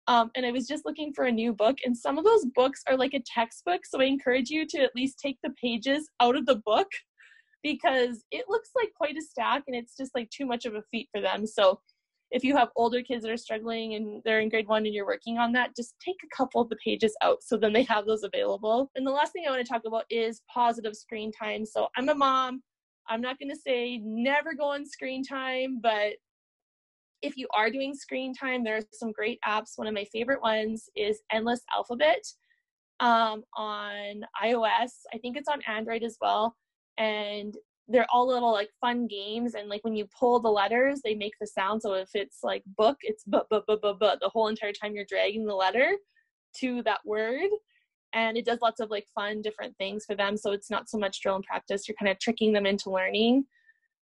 Um, 0.07 0.31
and 0.35 0.45
I 0.45 0.51
was 0.51 0.67
just 0.67 0.85
looking 0.85 1.13
for 1.13 1.27
a 1.27 1.33
new 1.33 1.53
book, 1.53 1.79
and 1.85 1.97
some 1.97 2.19
of 2.19 2.25
those 2.25 2.45
books 2.55 2.83
are 2.89 2.97
like 2.97 3.15
a 3.15 3.23
textbook. 3.27 3.87
So 3.87 4.01
I 4.01 4.05
encourage 4.05 4.51
you 4.51 4.67
to 4.69 4.79
at 4.81 4.95
least 4.97 5.19
take 5.19 5.39
the 5.43 5.55
pages 5.61 6.09
out 6.21 6.37
of 6.37 6.47
the 6.47 6.63
book 6.65 6.89
because 7.63 8.25
it 8.31 8.47
looks 8.49 8.71
like 8.75 8.91
quite 8.97 9.17
a 9.17 9.23
stack 9.23 9.65
and 9.67 9.77
it's 9.77 9.97
just 9.97 10.13
like 10.15 10.31
too 10.31 10.47
much 10.47 10.65
of 10.65 10.75
a 10.75 10.83
feat 10.91 11.09
for 11.13 11.21
them. 11.21 11.47
So 11.47 11.81
if 12.31 12.45
you 12.45 12.57
have 12.57 12.69
older 12.77 13.03
kids 13.03 13.25
that 13.25 13.33
are 13.33 13.37
struggling 13.37 13.95
and 13.95 14.23
they're 14.25 14.41
in 14.41 14.49
grade 14.49 14.69
one 14.69 14.87
and 14.87 14.95
you're 14.95 15.07
working 15.07 15.39
on 15.39 15.53
that, 15.53 15.75
just 15.77 15.95
take 16.05 16.17
a 16.25 16.37
couple 16.37 16.61
of 16.61 16.69
the 16.69 16.77
pages 16.77 17.15
out 17.23 17.43
so 17.43 17.57
then 17.57 17.73
they 17.73 17.83
have 17.83 18.07
those 18.07 18.23
available. 18.23 18.91
And 18.95 19.07
the 19.07 19.11
last 19.11 19.33
thing 19.33 19.45
I 19.47 19.51
want 19.51 19.65
to 19.65 19.71
talk 19.71 19.83
about 19.85 20.05
is 20.11 20.43
positive 20.53 20.95
screen 20.95 21.33
time. 21.33 21.67
So 21.67 21.89
I'm 21.97 22.09
a 22.09 22.15
mom. 22.15 22.63
I'm 23.09 23.21
not 23.21 23.39
going 23.41 23.51
to 23.51 23.57
say 23.57 23.99
never 24.05 24.55
go 24.55 24.67
on 24.67 24.87
screen 24.87 25.25
time, 25.25 25.81
but 25.83 26.13
if 27.23 27.37
you 27.37 27.49
are 27.57 27.71
doing 27.71 27.95
screen 27.95 28.35
time, 28.35 28.65
there 28.65 28.77
are 28.77 28.83
some 28.93 29.13
great 29.13 29.39
apps. 29.47 29.73
One 29.77 29.87
of 29.87 29.95
my 29.95 30.05
favorite 30.05 30.41
ones 30.43 30.89
is 30.97 31.21
Endless 31.33 31.63
Alphabet 31.75 32.23
um, 33.01 33.43
on 33.57 34.23
iOS. 34.43 34.93
I 35.13 35.19
think 35.19 35.37
it's 35.37 35.49
on 35.49 35.61
Android 35.67 36.03
as 36.03 36.17
well. 36.21 36.57
And 36.99 37.57
they're 37.91 38.07
all 38.13 38.29
little 38.29 38.53
like 38.53 38.71
fun 38.81 39.07
games 39.07 39.55
and 39.55 39.69
like 39.69 39.83
when 39.83 39.97
you 39.97 40.07
pull 40.19 40.39
the 40.39 40.49
letters 40.49 41.01
they 41.03 41.15
make 41.15 41.33
the 41.41 41.47
sound 41.47 41.83
so 41.83 41.95
if 41.95 42.11
it's 42.15 42.39
like 42.43 42.63
book 42.79 42.97
it's 43.03 43.25
but 43.27 43.47
but 43.51 43.65
but 43.67 43.83
but 43.83 43.99
but 43.99 44.21
the 44.21 44.29
whole 44.29 44.47
entire 44.47 44.73
time 44.73 44.95
you're 44.95 45.05
dragging 45.07 45.45
the 45.45 45.55
letter 45.55 45.97
to 46.55 46.83
that 46.85 47.01
word 47.05 47.51
and 48.13 48.37
it 48.37 48.45
does 48.45 48.61
lots 48.63 48.81
of 48.81 48.91
like 48.91 49.07
fun 49.13 49.43
different 49.43 49.77
things 49.77 50.05
for 50.05 50.15
them 50.15 50.37
so 50.37 50.53
it's 50.53 50.71
not 50.71 50.89
so 50.89 50.99
much 50.99 51.21
drill 51.21 51.35
and 51.35 51.45
practice 51.45 51.89
you're 51.89 51.97
kind 51.99 52.11
of 52.11 52.19
tricking 52.21 52.53
them 52.53 52.67
into 52.67 52.91
learning 52.91 53.45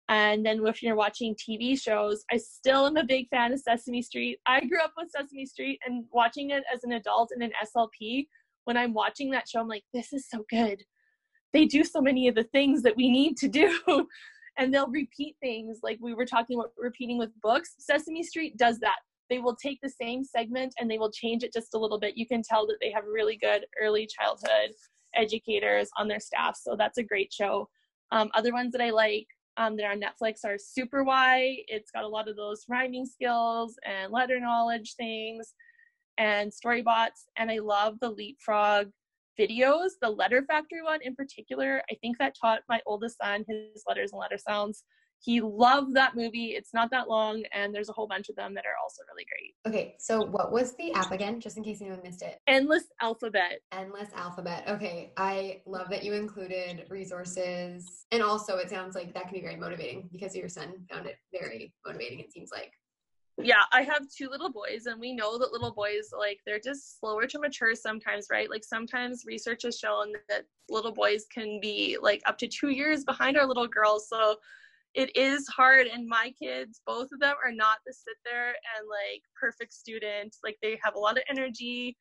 and 0.10 0.46
then 0.46 0.66
if 0.66 0.84
you're 0.84 0.96
watching 0.96 1.36
tv 1.36 1.80
shows 1.80 2.24
i 2.32 2.38
still 2.38 2.86
am 2.86 2.98
a 2.98 3.04
big 3.04 3.28
fan 3.30 3.52
of 3.52 3.60
sesame 3.60 4.02
street. 4.02 4.40
I 4.46 4.64
grew 4.66 4.82
up 4.82 4.94
with 4.98 5.12
sesame 5.12 5.46
street 5.46 5.80
and 5.86 6.06
watching 6.12 6.52
it 6.52 6.64
as 6.74 6.84
an 6.84 6.92
adult 6.94 7.32
in 7.36 7.42
an 7.42 7.52
slp 7.76 8.28
when 8.66 8.78
i'm 8.78 8.94
watching 8.94 9.32
that 9.32 9.48
show 9.48 9.62
i'm 9.62 9.68
like 9.68 9.84
this 9.94 10.14
is 10.14 10.30
so 10.30 10.46
good. 10.50 10.84
They 11.56 11.66
do 11.66 11.86
so 11.86 12.02
many 12.02 12.28
of 12.28 12.36
the 12.36 12.44
things 12.44 12.82
that 12.84 12.98
we 12.98 13.10
need 13.10 13.38
to 13.38 13.48
do. 13.48 13.80
And 14.58 14.74
they'll 14.74 14.88
repeat 14.88 15.36
things 15.42 15.80
like 15.84 15.98
we 16.00 16.14
were 16.14 16.26
talking 16.26 16.58
about 16.58 16.72
repeating 16.78 17.18
with 17.18 17.30
books. 17.42 17.76
Sesame 17.78 18.24
street 18.24 18.56
does 18.56 18.80
that. 18.80 19.00
They 19.30 19.40
will 19.40 19.56
take 19.56 19.80
the 19.84 19.90
same 19.90 20.24
segment 20.24 20.74
and 20.80 20.90
they 20.90 20.98
will 20.98 21.12
change 21.12 21.44
it 21.44 21.52
just 21.52 21.74
a 21.74 21.78
little 21.78 22.00
bit. 22.00 22.16
You 22.16 22.26
can 22.26 22.42
tell 22.42 22.66
that 22.68 22.78
they 22.80 22.90
have 22.92 23.04
really 23.06 23.36
good 23.36 23.66
early 23.82 24.08
childhood 24.08 24.72
educators 25.14 25.90
on 25.98 26.08
their 26.08 26.22
staff 26.22 26.58
so 26.58 26.78
that's 26.78 26.98
a 26.98 27.04
great 27.04 27.34
show. 27.34 27.68
Um, 28.12 28.30
other 28.34 28.54
ones 28.54 28.72
that 28.72 28.82
i 28.82 28.92
like 28.92 29.28
um, 29.58 29.76
that 29.78 29.86
are 29.86 29.92
on 29.92 30.02
netflix 30.02 30.46
are 30.46 30.58
super 30.58 31.04
why 31.04 31.58
it's 31.68 31.92
got 31.92 32.04
a 32.04 32.08
lot 32.08 32.28
of 32.28 32.36
those 32.36 32.66
rhyming 32.70 33.06
skills 33.06 33.76
and 33.86 34.12
letter 34.12 34.40
knowledge 34.40 34.96
things 34.96 35.54
and 36.18 36.52
storybots 36.52 37.28
and 37.38 37.52
i 37.52 37.60
love 37.60 37.96
the 38.02 38.10
leapfrog 38.10 38.88
videos, 39.40 39.90
the 40.02 40.10
Letter 40.10 40.44
Factory 40.48 40.82
one 40.82 41.02
in 41.02 41.16
particular, 41.16 41.82
I 41.92 41.96
think 42.02 42.18
that 42.18 42.36
taught 42.40 42.62
my 42.70 42.82
oldest 42.86 43.18
son 43.22 43.46
his 43.48 43.84
letters 43.88 44.12
and 44.12 44.20
letter 44.20 44.38
sounds. 44.38 44.84
He 45.24 45.42
loved 45.42 45.96
that 45.96 46.16
movie. 46.16 46.54
It's 46.56 46.74
not 46.74 46.92
that 46.92 47.10
long, 47.10 47.44
and 47.54 47.74
there's 47.74 47.90
a 47.90 47.94
whole 47.94 48.08
bunch 48.08 48.30
of 48.30 48.36
them 48.36 48.54
that 48.54 48.66
are 48.66 48.76
also 48.82 49.02
really 49.12 49.26
great. 49.26 49.56
Okay, 49.68 49.96
so 49.98 50.22
what 50.22 50.52
was 50.52 50.74
the 50.76 50.92
app 50.94 51.12
again, 51.12 51.40
just 51.40 51.58
in 51.58 51.64
case 51.64 51.82
anyone 51.82 52.02
missed 52.04 52.22
it? 52.22 52.40
Endless 52.48 52.84
Alphabet. 53.02 53.60
Endless 53.72 54.10
Alphabet. 54.16 54.66
Okay, 54.68 55.12
I 55.18 55.62
love 55.66 55.90
that 55.90 56.04
you 56.04 56.14
included 56.14 56.86
resources. 56.90 58.06
And 58.12 58.22
also, 58.22 58.58
it 58.58 58.70
sounds 58.70 58.96
like 58.96 59.14
that 59.14 59.24
can 59.24 59.34
be 59.34 59.42
very 59.42 59.56
motivating 59.56 60.10
because 60.12 60.36
your 60.36 60.50
son 60.50 60.86
found 60.92 61.08
it 61.08 61.18
very 61.32 61.74
motivating, 61.86 62.20
it 62.20 62.32
seems 62.32 62.52
like 62.52 62.72
yeah 63.44 63.64
i 63.74 63.82
have 63.82 64.04
two 64.10 64.30
little 64.30 64.52
boys 64.52 64.86
and 64.86 65.00
we 65.00 65.14
know 65.14 65.38
that 65.38 65.52
little 65.52 65.74
boys 65.74 66.10
like 66.18 66.40
they're 66.46 66.60
just 66.60 67.00
slower 67.00 67.28
to 67.28 67.40
mature 67.40 67.76
sometimes 67.76 68.28
right 68.32 68.50
like 68.50 68.64
sometimes 68.64 69.24
research 69.26 69.64
has 69.64 69.78
shown 69.78 70.14
that 70.30 70.46
little 70.70 70.94
boys 70.94 71.26
can 71.34 71.60
be 71.62 71.98
like 72.02 72.22
up 72.26 72.38
to 72.38 72.48
two 72.48 72.70
years 72.70 73.04
behind 73.04 73.38
our 73.38 73.46
little 73.46 73.68
girls 73.68 74.08
so 74.08 74.38
it 74.96 75.16
is 75.16 75.48
hard 75.48 75.88
and 75.88 76.08
my 76.08 76.34
kids 76.42 76.82
both 76.86 77.10
of 77.14 77.20
them 77.20 77.36
are 77.44 77.52
not 77.52 77.78
the 77.86 77.94
sit 77.94 78.16
there 78.24 78.48
and 78.48 78.88
like 78.90 79.22
perfect 79.40 79.74
student. 79.74 80.36
Like 80.44 80.58
they 80.62 80.80
have 80.84 80.96
a 80.96 81.00
lot 81.00 81.18
of 81.18 81.24
energy. 81.30 81.98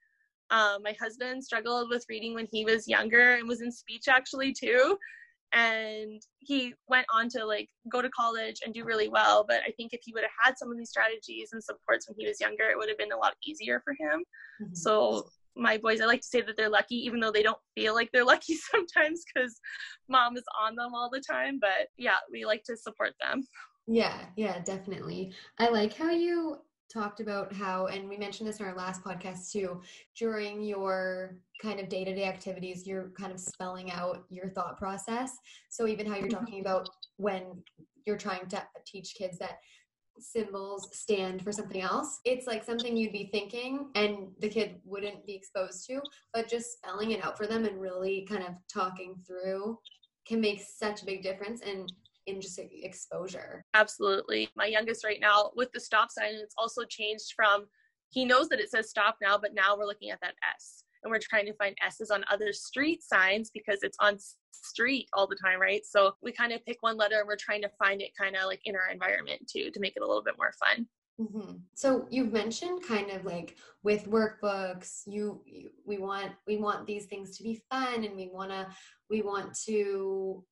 Um, 0.51 0.83
my 0.83 0.95
husband 1.01 1.43
struggled 1.43 1.89
with 1.91 2.05
reading 2.09 2.35
when 2.35 2.47
he 2.51 2.65
was 2.65 2.87
younger 2.87 3.35
and 3.35 3.49
was 3.49 3.63
in 3.63 3.73
speech 3.73 4.05
actually 4.09 4.53
too. 4.53 4.97
And 5.53 6.21
he 6.39 6.75
went 6.89 7.07
on 7.13 7.29
to 7.31 7.45
like 7.45 7.69
go 7.91 8.01
to 8.03 8.11
college 8.11 8.57
and 8.65 8.75
do 8.75 8.85
really 8.85 9.09
well 9.09 9.45
but 9.47 9.61
i 9.67 9.71
think 9.77 9.93
if 9.93 10.01
he 10.05 10.13
would 10.13 10.25
have 10.25 10.31
had 10.43 10.59
some 10.59 10.71
of 10.71 10.77
these 10.77 10.91
strategies 10.91 11.51
and 11.53 11.63
supports 11.63 12.09
when 12.09 12.17
he 12.19 12.27
was 12.27 12.41
younger 12.41 12.65
it 12.65 12.77
would 12.77 12.89
have 12.89 12.99
been 12.99 13.13
a 13.13 13.17
lot 13.17 13.35
easier 13.47 13.81
for 13.85 13.93
him. 13.93 14.25
Mm-hmm. 14.61 14.75
so 14.75 15.29
my 15.57 15.79
boys 15.79 16.01
i 16.01 16.05
like 16.05 16.21
to 16.21 16.27
say 16.27 16.41
that 16.41 16.57
they're 16.57 16.69
lucky 16.69 16.97
even 16.97 17.21
though 17.21 17.33
they 17.33 17.43
don't 17.43 17.59
feel 17.75 17.95
like 17.95 18.11
they're 18.13 18.25
lucky 18.25 18.55
sometimes 18.73 19.23
because 19.33 19.61
mom 20.09 20.37
is 20.37 20.45
on 20.63 20.75
them 20.75 20.95
all 20.95 21.11
the 21.11 21.21
time 21.21 21.59
but 21.61 21.89
yeah 21.97 22.17
we 22.33 22.45
like 22.45 22.63
to 22.65 22.77
support 22.77 23.13
them 23.21 23.43
yeah 23.87 24.27
yeah 24.37 24.61
definitely 24.61 25.33
i 25.59 25.69
like 25.69 25.95
how 25.97 26.11
you 26.11 26.59
talked 26.95 27.21
about 27.21 27.53
how, 27.53 27.87
and 27.87 28.09
we 28.09 28.17
mentioned 28.17 28.49
this 28.49 28.61
in 28.61 28.67
our 28.67 28.75
last 28.75 29.03
podcast 29.03 29.51
too, 29.51 29.81
during 30.17 30.63
your 30.63 31.37
kind 31.61 31.81
of 31.81 31.89
day 31.89 32.05
to 32.05 32.15
day 32.15 32.25
activities, 32.25 32.87
you're 32.87 33.11
kind 33.19 33.33
of 33.33 33.41
spelling 33.41 33.91
out 33.91 34.25
your 34.31 34.49
thought 34.51 34.79
process. 34.79 35.37
So, 35.71 35.87
even 35.87 36.07
how 36.07 36.17
you're 36.17 36.29
mm-hmm. 36.29 36.39
talking 36.39 36.61
about 36.61 36.89
when 37.17 37.63
you're 38.07 38.19
trying 38.19 38.47
to 38.49 38.63
teach 38.87 39.15
kids 39.17 39.39
that 39.39 39.59
symbols 40.19 40.89
stand 40.93 41.43
for 41.43 41.53
something 41.53 41.81
else. 41.81 42.21
It's 42.25 42.47
like 42.47 42.65
something 42.65 42.97
you'd 42.97 43.13
be 43.13 43.29
thinking 43.33 43.91
and 43.95 44.29
the 44.41 44.49
kid 44.49 44.77
wouldn't 44.85 45.27
be 45.27 45.35
exposed 45.35 45.87
to, 45.87 46.01
but 46.33 46.49
just 46.49 46.79
spelling 46.79 47.13
it 47.13 47.25
out 47.25 47.37
for 47.37 47.47
them 47.47 47.65
and 47.65 47.81
really 47.81 48.27
kind 48.29 48.43
of 48.43 48.55
talking 48.73 49.17
through 49.27 49.79
can 50.27 50.41
make 50.41 50.61
such 50.61 51.03
a 51.03 51.07
big 51.07 51.23
difference. 51.23 51.61
And 51.61 51.93
in 52.27 52.41
just 52.41 52.59
exposure. 52.59 53.65
Absolutely. 53.75 54.49
My 54.57 54.67
youngest 54.67 55.05
right 55.05 55.21
now 55.21 55.51
with 55.57 55.71
the 55.73 55.81
stop 55.81 56.11
sign, 56.11 56.35
it's 56.35 56.55
also 56.57 56.85
changed 56.85 57.35
from 57.37 57.67
he 58.09 58.25
knows 58.25 58.49
that 58.49 58.61
it 58.61 58.71
says 58.71 58.89
stop 58.89 59.17
now, 59.21 59.37
but 59.37 59.55
now 59.55 59.77
we're 59.77 59.87
looking 59.87 60.11
at 60.11 60.21
that 60.21 60.35
S 60.57 60.84
and 61.05 61.11
we're 61.11 61.21
trying 61.21 61.47
to 61.47 61.55
find 61.55 61.77
S's 61.87 62.11
on 62.11 62.25
other 62.31 62.53
street 62.53 63.03
signs 63.03 63.51
because 63.51 63.83
it's 63.83 63.99
on 64.01 64.17
street 64.51 65.09
all 65.13 65.27
the 65.27 65.37
time, 65.37 65.61
right? 65.61 65.83
So 65.85 66.15
we 66.23 66.33
kind 66.33 66.53
of 66.53 66.65
pick 66.65 66.79
one 66.81 66.97
letter 66.97 67.19
and 67.19 67.29
we're 67.29 67.37
trying 67.37 67.63
to 67.63 67.71
find 67.79 68.01
it 68.01 68.11
kind 68.19 68.35
of 68.35 68.47
like 68.47 68.61
in 68.65 68.75
our 68.75 68.91
environment 68.91 69.49
too 69.51 69.71
to 69.71 69.81
make 69.81 69.95
it 69.97 70.03
a 70.03 70.07
little 70.07 70.23
bit 70.23 70.35
more 70.39 70.53
fun. 70.59 70.87
Mm-hmm. 71.21 71.59
So 71.75 72.07
you've 72.11 72.33
mentioned 72.33 72.83
kind 72.83 73.11
of 73.11 73.25
like 73.25 73.57
with 73.85 74.11
workbooks, 74.11 75.03
you, 75.07 75.43
you 75.47 75.71
we 75.87 75.99
want 75.99 76.33
we 76.47 76.57
want 76.57 76.87
these 76.87 77.05
things 77.05 77.37
to 77.37 77.45
be 77.45 77.63
fun, 77.71 78.03
and 78.03 78.17
we 78.17 78.31
wanna 78.33 78.69
we 79.09 79.23
want 79.23 79.57
to 79.67 80.43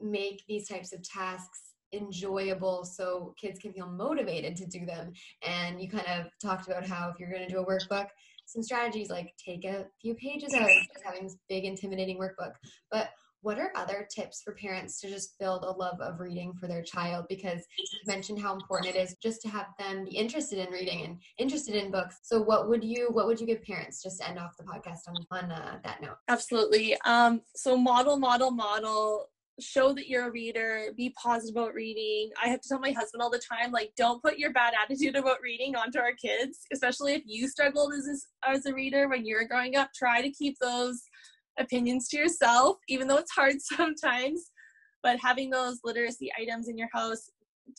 make 0.00 0.44
these 0.48 0.66
types 0.66 0.94
of 0.94 1.02
tasks 1.02 1.72
enjoyable 1.92 2.84
so 2.84 3.34
kids 3.40 3.58
can 3.58 3.72
feel 3.72 3.86
motivated 3.86 4.56
to 4.56 4.66
do 4.66 4.86
them. 4.86 5.12
And 5.46 5.80
you 5.80 5.88
kind 5.88 6.06
of 6.06 6.26
talked 6.42 6.66
about 6.66 6.86
how 6.86 7.10
if 7.10 7.18
you're 7.18 7.30
going 7.30 7.46
to 7.46 7.52
do 7.52 7.60
a 7.60 7.66
workbook, 7.66 8.06
some 8.52 8.62
strategies 8.62 9.10
like 9.10 9.34
take 9.42 9.64
a 9.64 9.86
few 10.00 10.14
pages 10.14 10.54
out 10.54 10.62
of 10.62 11.02
having 11.04 11.24
this 11.24 11.36
big 11.48 11.64
intimidating 11.64 12.18
workbook. 12.18 12.52
But 12.90 13.10
what 13.42 13.58
are 13.58 13.72
other 13.74 14.06
tips 14.08 14.40
for 14.42 14.54
parents 14.54 15.00
to 15.00 15.08
just 15.08 15.36
build 15.38 15.64
a 15.64 15.70
love 15.70 16.00
of 16.00 16.20
reading 16.20 16.54
for 16.54 16.68
their 16.68 16.82
child? 16.82 17.26
Because 17.28 17.64
you 17.76 17.98
mentioned 18.06 18.40
how 18.40 18.54
important 18.54 18.94
it 18.94 18.98
is 18.98 19.16
just 19.20 19.42
to 19.42 19.48
have 19.48 19.66
them 19.78 20.04
be 20.04 20.12
interested 20.12 20.58
in 20.58 20.72
reading 20.72 21.04
and 21.04 21.18
interested 21.38 21.74
in 21.74 21.90
books. 21.90 22.20
So 22.22 22.40
what 22.40 22.68
would 22.68 22.84
you 22.84 23.08
what 23.10 23.26
would 23.26 23.40
you 23.40 23.46
give 23.46 23.62
parents 23.64 24.02
just 24.02 24.20
to 24.20 24.28
end 24.28 24.38
off 24.38 24.56
the 24.56 24.64
podcast 24.64 25.08
on, 25.08 25.16
on 25.32 25.50
uh, 25.50 25.78
that 25.82 26.00
note? 26.00 26.16
Absolutely. 26.28 26.96
Um 27.04 27.42
so 27.54 27.76
model 27.76 28.16
model 28.16 28.52
model 28.52 29.28
show 29.62 29.92
that 29.92 30.08
you're 30.08 30.28
a 30.28 30.30
reader 30.30 30.86
be 30.96 31.14
positive 31.22 31.56
about 31.56 31.74
reading. 31.74 32.30
I 32.42 32.48
have 32.48 32.60
to 32.60 32.68
tell 32.68 32.78
my 32.78 32.92
husband 32.92 33.22
all 33.22 33.30
the 33.30 33.40
time 33.40 33.72
like 33.72 33.92
don't 33.96 34.22
put 34.22 34.38
your 34.38 34.52
bad 34.52 34.74
attitude 34.80 35.16
about 35.16 35.38
reading 35.42 35.76
onto 35.76 35.98
our 35.98 36.12
kids 36.12 36.60
especially 36.72 37.14
if 37.14 37.22
you 37.26 37.48
struggled 37.48 37.92
as 37.94 38.06
a, 38.06 38.50
as 38.50 38.66
a 38.66 38.74
reader 38.74 39.08
when 39.08 39.24
you 39.24 39.36
were 39.36 39.48
growing 39.48 39.76
up. 39.76 39.90
Try 39.94 40.22
to 40.22 40.30
keep 40.30 40.56
those 40.60 41.02
opinions 41.58 42.08
to 42.08 42.16
yourself 42.16 42.76
even 42.88 43.08
though 43.08 43.18
it's 43.18 43.32
hard 43.32 43.56
sometimes. 43.60 44.50
But 45.02 45.18
having 45.20 45.50
those 45.50 45.80
literacy 45.84 46.30
items 46.38 46.68
in 46.68 46.78
your 46.78 46.88
house 46.92 47.30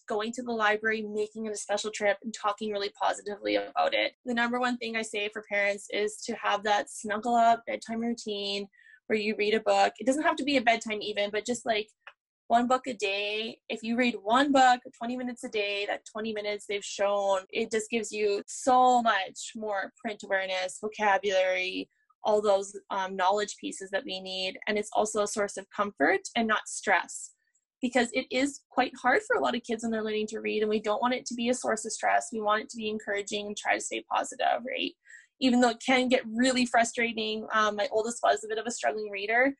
going 0.08 0.32
to 0.32 0.42
the 0.42 0.52
library 0.52 1.02
making 1.02 1.46
it 1.46 1.54
a 1.54 1.58
special 1.58 1.92
trip 1.92 2.18
and 2.24 2.34
talking 2.34 2.72
really 2.72 2.92
positively 3.00 3.56
about 3.56 3.94
it. 3.94 4.14
The 4.26 4.34
number 4.34 4.60
one 4.60 4.78
thing 4.78 4.96
i 4.96 5.02
say 5.02 5.30
for 5.32 5.44
parents 5.50 5.88
is 5.92 6.18
to 6.26 6.34
have 6.36 6.64
that 6.64 6.90
snuggle 6.90 7.36
up 7.36 7.64
bedtime 7.68 8.00
routine 8.00 8.68
where 9.14 9.22
you 9.22 9.36
read 9.38 9.54
a 9.54 9.60
book. 9.60 9.94
It 10.00 10.08
doesn't 10.08 10.24
have 10.24 10.36
to 10.38 10.44
be 10.44 10.58
a 10.58 10.62
bedtime 10.62 11.00
even, 11.04 11.30
but 11.30 11.46
just 11.46 11.68
like 11.68 11.88
one 12.48 12.68
book 12.68 12.88
a 12.88 12.96
day. 12.96 13.60
If 13.70 13.84
you 13.84 13.96
read 13.96 14.16
one 14.24 14.52
book 14.52 14.80
20 14.98 15.18
minutes 15.18 15.44
a 15.44 15.50
day, 15.50 15.86
that 15.88 16.02
20 16.12 16.34
minutes 16.34 16.66
they've 16.68 16.84
shown, 16.84 17.42
it 17.52 17.70
just 17.70 17.92
gives 17.92 18.12
you 18.12 18.42
so 18.48 19.04
much 19.04 19.52
more 19.56 19.92
print 20.04 20.24
awareness, 20.24 20.80
vocabulary, 20.82 21.88
all 22.24 22.42
those 22.42 22.76
um, 22.90 23.16
knowledge 23.16 23.56
pieces 23.62 23.92
that 23.92 24.04
we 24.04 24.20
need. 24.20 24.58
And 24.68 24.80
it's 24.80 24.90
also 24.94 25.22
a 25.22 25.28
source 25.28 25.58
of 25.58 25.68
comfort 25.70 26.22
and 26.36 26.48
not 26.48 26.68
stress 26.68 27.34
because 27.84 28.08
it 28.14 28.26
is 28.32 28.62
quite 28.72 28.94
hard 29.00 29.22
for 29.28 29.36
a 29.36 29.42
lot 29.42 29.56
of 29.56 29.62
kids 29.62 29.84
when 29.84 29.92
they're 29.92 30.04
learning 30.04 30.26
to 30.28 30.40
read 30.40 30.64
and 30.64 30.70
we 30.72 30.80
don't 30.80 31.04
want 31.04 31.14
it 31.14 31.28
to 31.28 31.36
be 31.36 31.50
a 31.50 31.54
source 31.54 31.86
of 31.86 31.92
stress. 31.92 32.30
We 32.34 32.42
want 32.42 32.64
it 32.64 32.70
to 32.70 32.78
be 32.78 32.90
encouraging 32.90 33.46
and 33.46 33.58
try 33.58 33.76
to 33.76 33.82
stay 33.82 34.04
positive, 34.12 34.64
right? 34.68 34.94
Even 35.44 35.60
though 35.60 35.70
it 35.70 35.84
can 35.86 36.08
get 36.08 36.24
really 36.26 36.66
frustrating. 36.66 37.46
Um, 37.54 37.76
my 37.76 37.90
oldest 37.92 38.20
was 38.24 38.44
a 38.44 38.48
bit 38.48 38.58
of 38.58 38.66
a 38.66 38.72
struggling 38.72 39.12
reader, 39.12 39.54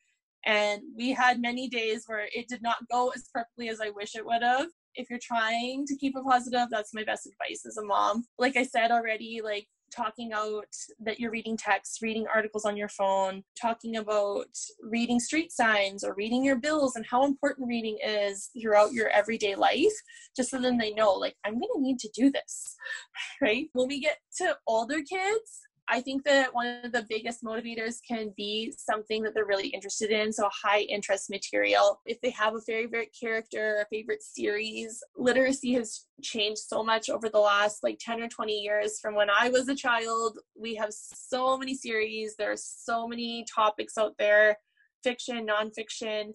and 0.46 0.80
we 0.96 1.12
had 1.12 1.42
many 1.42 1.68
days 1.68 2.04
where 2.06 2.26
it 2.34 2.48
did 2.48 2.62
not 2.62 2.88
go 2.90 3.12
as 3.14 3.28
perfectly 3.32 3.68
as 3.68 3.82
I 3.82 3.90
wish 3.90 4.14
it 4.16 4.24
would 4.24 4.42
have. 4.42 4.68
If 4.94 5.10
you're 5.10 5.20
trying 5.22 5.84
to 5.86 5.96
keep 5.96 6.16
it 6.16 6.24
positive, 6.24 6.68
that's 6.70 6.94
my 6.94 7.04
best 7.04 7.26
advice 7.26 7.66
as 7.66 7.76
a 7.76 7.84
mom. 7.84 8.24
Like 8.38 8.56
I 8.56 8.62
said 8.62 8.92
already, 8.92 9.40
like 9.44 9.66
talking 9.94 10.32
out 10.32 10.74
that 11.00 11.20
you're 11.20 11.30
reading 11.30 11.56
text, 11.56 12.00
reading 12.00 12.26
articles 12.32 12.64
on 12.64 12.76
your 12.76 12.88
phone, 12.88 13.42
talking 13.60 13.96
about 13.96 14.46
reading 14.82 15.20
street 15.20 15.52
signs 15.52 16.02
or 16.02 16.14
reading 16.14 16.44
your 16.44 16.56
bills 16.56 16.96
and 16.96 17.04
how 17.04 17.24
important 17.24 17.68
reading 17.68 17.98
is 18.02 18.50
throughout 18.60 18.92
your 18.92 19.08
everyday 19.10 19.54
life, 19.54 19.92
just 20.34 20.50
so 20.50 20.58
then 20.58 20.78
they 20.78 20.94
know, 20.94 21.12
like, 21.12 21.36
I'm 21.44 21.54
going 21.54 21.68
to 21.74 21.82
need 21.82 21.98
to 22.00 22.10
do 22.14 22.30
this, 22.30 22.74
right? 23.42 23.68
When 23.74 23.88
we 23.88 24.00
get 24.00 24.18
to 24.38 24.56
older 24.66 25.02
kids, 25.02 25.60
I 25.88 26.00
think 26.00 26.24
that 26.24 26.54
one 26.54 26.80
of 26.82 26.92
the 26.92 27.04
biggest 27.08 27.44
motivators 27.44 27.96
can 28.06 28.32
be 28.36 28.72
something 28.78 29.22
that 29.22 29.34
they're 29.34 29.44
really 29.44 29.68
interested 29.68 30.10
in. 30.10 30.32
So, 30.32 30.46
a 30.46 30.50
high 30.66 30.80
interest 30.80 31.28
material. 31.28 32.00
If 32.06 32.20
they 32.22 32.30
have 32.30 32.54
a 32.54 32.60
favorite 32.60 33.14
character, 33.18 33.82
a 33.82 33.86
favorite 33.94 34.22
series, 34.22 35.02
literacy 35.16 35.74
has 35.74 36.06
changed 36.22 36.62
so 36.62 36.82
much 36.82 37.10
over 37.10 37.28
the 37.28 37.38
last 37.38 37.82
like 37.82 37.98
10 38.00 38.22
or 38.22 38.28
20 38.28 38.52
years 38.52 38.98
from 39.00 39.14
when 39.14 39.28
I 39.28 39.50
was 39.50 39.68
a 39.68 39.74
child. 39.74 40.38
We 40.58 40.74
have 40.76 40.92
so 40.92 41.58
many 41.58 41.74
series, 41.74 42.34
there 42.36 42.52
are 42.52 42.56
so 42.56 43.06
many 43.06 43.44
topics 43.54 43.98
out 43.98 44.14
there 44.18 44.56
fiction, 45.04 45.46
nonfiction. 45.46 46.32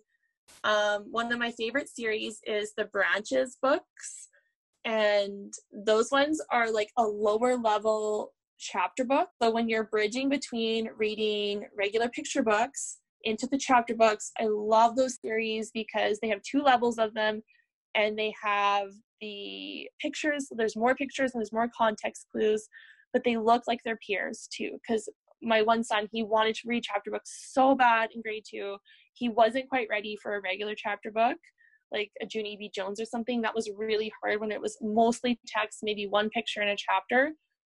Um, 0.64 1.08
one 1.12 1.34
of 1.34 1.40
my 1.40 1.52
favorite 1.52 1.90
series 1.90 2.40
is 2.46 2.74
the 2.78 2.86
Branches 2.86 3.58
books. 3.62 4.30
And 4.86 5.54
those 5.74 6.10
ones 6.12 6.40
are 6.52 6.72
like 6.72 6.92
a 6.98 7.04
lower 7.04 7.58
level 7.58 8.32
chapter 8.60 9.04
book. 9.04 9.30
So 9.42 9.52
when 9.52 9.70
you're 9.70 9.86
bridging 9.86 10.30
between 10.30 10.90
reading 10.98 11.66
regular 11.78 12.10
picture 12.10 12.44
books 12.44 13.00
into 13.24 13.48
the 13.48 13.58
chapter 13.58 13.96
books, 13.96 14.32
I 14.40 14.48
love 14.50 14.96
those 14.96 15.18
series 15.22 15.72
because 15.72 16.20
they 16.20 16.30
have 16.30 16.42
two 16.42 16.62
levels 16.62 17.00
of 17.00 17.14
them 17.14 17.42
and 17.96 18.18
they 18.18 18.34
have 18.42 18.90
the 19.22 19.90
pictures. 20.02 20.48
So 20.50 20.56
there's 20.56 20.76
more 20.76 20.96
pictures 20.96 21.32
and 21.34 21.42
there's 21.42 21.54
more 21.54 21.70
context 21.76 22.28
clues, 22.32 22.68
but 23.14 23.24
they 23.24 23.38
look 23.38 23.64
like 23.68 23.80
their 23.84 23.98
peers 24.06 24.48
too. 24.54 24.78
Because 24.82 25.10
my 25.42 25.62
one 25.62 25.84
son, 25.84 26.08
he 26.12 26.24
wanted 26.24 26.56
to 26.56 26.68
read 26.68 26.84
chapter 26.84 27.12
books 27.12 27.50
so 27.52 27.76
bad 27.76 28.10
in 28.14 28.22
grade 28.22 28.44
two. 28.50 28.78
He 29.14 29.30
wasn't 29.30 29.70
quite 29.70 29.88
ready 29.90 30.18
for 30.22 30.36
a 30.36 30.42
regular 30.42 30.76
chapter 30.76 31.12
book 31.12 31.38
like 31.92 32.12
a 32.22 32.28
Junie 32.32 32.56
B. 32.56 32.72
Jones 32.74 33.02
or 33.02 33.06
something. 33.06 33.42
That 33.42 33.56
was 33.56 33.72
really 33.76 34.12
hard 34.22 34.40
when 34.40 34.52
it 34.52 34.62
was 34.62 34.78
mostly 34.80 35.40
text, 35.48 35.80
maybe 35.82 36.06
one 36.06 36.30
picture 36.30 36.62
in 36.62 36.70
a 36.70 36.76
chapter 36.78 37.32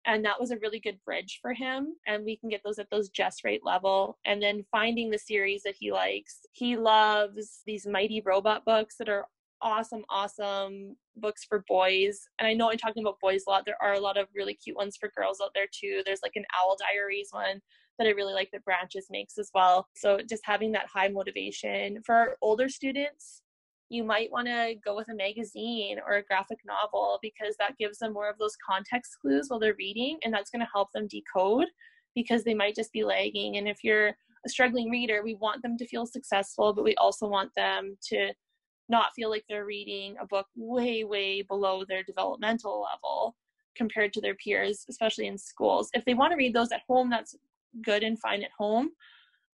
and 0.06 0.24
that 0.24 0.40
was 0.40 0.50
a 0.50 0.58
really 0.58 0.80
good 0.80 0.98
bridge 1.04 1.38
for 1.42 1.52
him 1.52 1.94
and 2.06 2.24
we 2.24 2.36
can 2.36 2.48
get 2.48 2.62
those 2.64 2.78
at 2.78 2.88
those 2.90 3.10
just 3.10 3.44
right 3.44 3.60
level. 3.64 4.18
And 4.24 4.42
then 4.42 4.64
finding 4.70 5.10
the 5.10 5.18
series 5.18 5.62
that 5.64 5.74
he 5.78 5.92
likes. 5.92 6.40
He 6.52 6.76
loves 6.76 7.60
these 7.66 7.86
mighty 7.86 8.22
robot 8.24 8.64
books 8.64 8.96
that 8.98 9.08
are 9.08 9.26
awesome 9.62 10.04
awesome 10.08 10.96
books 11.16 11.44
for 11.44 11.64
boys. 11.68 12.20
And 12.38 12.48
i 12.48 12.54
know 12.54 12.70
i'm 12.70 12.78
talking 12.78 13.02
about 13.02 13.20
boys 13.20 13.44
a 13.46 13.50
lot. 13.50 13.66
There 13.66 13.82
are 13.82 13.94
a 13.94 14.00
lot 14.00 14.16
of 14.16 14.28
really 14.34 14.54
cute 14.54 14.76
ones 14.76 14.96
for 14.98 15.10
girls 15.14 15.40
out 15.42 15.50
there 15.54 15.66
too. 15.70 16.02
There's 16.04 16.22
like 16.22 16.36
an 16.36 16.46
owl 16.58 16.76
diaries 16.78 17.28
one 17.30 17.60
that 17.98 18.06
i 18.06 18.10
really 18.10 18.32
like 18.32 18.50
that 18.52 18.64
branches 18.64 19.08
makes 19.10 19.36
as 19.36 19.50
well. 19.54 19.86
So 19.94 20.20
just 20.26 20.42
having 20.46 20.72
that 20.72 20.86
high 20.86 21.08
motivation. 21.08 22.00
For 22.06 22.14
our 22.14 22.36
older 22.40 22.70
students 22.70 23.42
you 23.90 24.04
might 24.04 24.30
want 24.30 24.46
to 24.46 24.76
go 24.84 24.94
with 24.96 25.08
a 25.10 25.14
magazine 25.14 25.98
or 26.06 26.14
a 26.14 26.22
graphic 26.22 26.60
novel 26.64 27.18
because 27.20 27.56
that 27.58 27.76
gives 27.76 27.98
them 27.98 28.12
more 28.12 28.30
of 28.30 28.38
those 28.38 28.56
context 28.66 29.16
clues 29.20 29.46
while 29.48 29.58
they're 29.58 29.74
reading 29.78 30.16
and 30.24 30.32
that's 30.32 30.50
going 30.50 30.64
to 30.64 30.70
help 30.72 30.88
them 30.94 31.08
decode 31.08 31.66
because 32.14 32.44
they 32.44 32.54
might 32.54 32.76
just 32.76 32.92
be 32.92 33.04
lagging. 33.04 33.56
And 33.56 33.68
if 33.68 33.82
you're 33.82 34.08
a 34.08 34.48
struggling 34.48 34.88
reader 34.90 35.22
we 35.22 35.34
want 35.34 35.60
them 35.62 35.76
to 35.76 35.86
feel 35.86 36.06
successful 36.06 36.72
but 36.72 36.84
we 36.84 36.94
also 36.94 37.28
want 37.28 37.50
them 37.56 37.96
to 38.08 38.32
not 38.88 39.12
feel 39.14 39.28
like 39.28 39.44
they're 39.48 39.66
reading 39.66 40.16
a 40.20 40.26
book 40.26 40.46
way 40.56 41.04
way 41.04 41.42
below 41.42 41.84
their 41.86 42.02
developmental 42.02 42.86
level 42.90 43.36
compared 43.76 44.12
to 44.12 44.20
their 44.20 44.36
peers 44.36 44.86
especially 44.88 45.26
in 45.26 45.36
schools. 45.36 45.90
If 45.92 46.04
they 46.04 46.14
want 46.14 46.30
to 46.30 46.36
read 46.36 46.54
those 46.54 46.72
at 46.72 46.82
home 46.88 47.10
that's 47.10 47.34
good 47.84 48.02
and 48.02 48.18
fine 48.18 48.42
at 48.42 48.50
home 48.56 48.90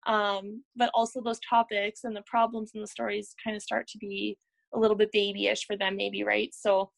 um, 0.07 0.63
but 0.77 0.91
also 0.95 1.21
those 1.21 1.41
topics 1.49 2.05
and 2.05 2.15
the 2.15 2.23
problems 2.27 2.73
and 2.75 2.83
the 2.83 2.89
stories 2.89 3.35
kind 3.43 3.57
of 3.57 3.63
start 3.63 3.87
to 3.89 3.99
be 3.99 4.37
a 4.75 4.79
little 4.79 4.97
bit 4.97 5.13
babyish 5.13 5.65
for 5.67 5.77
them 5.77 5.97
maybe 5.97 6.25
right? 6.25 6.51
So 6.55 6.91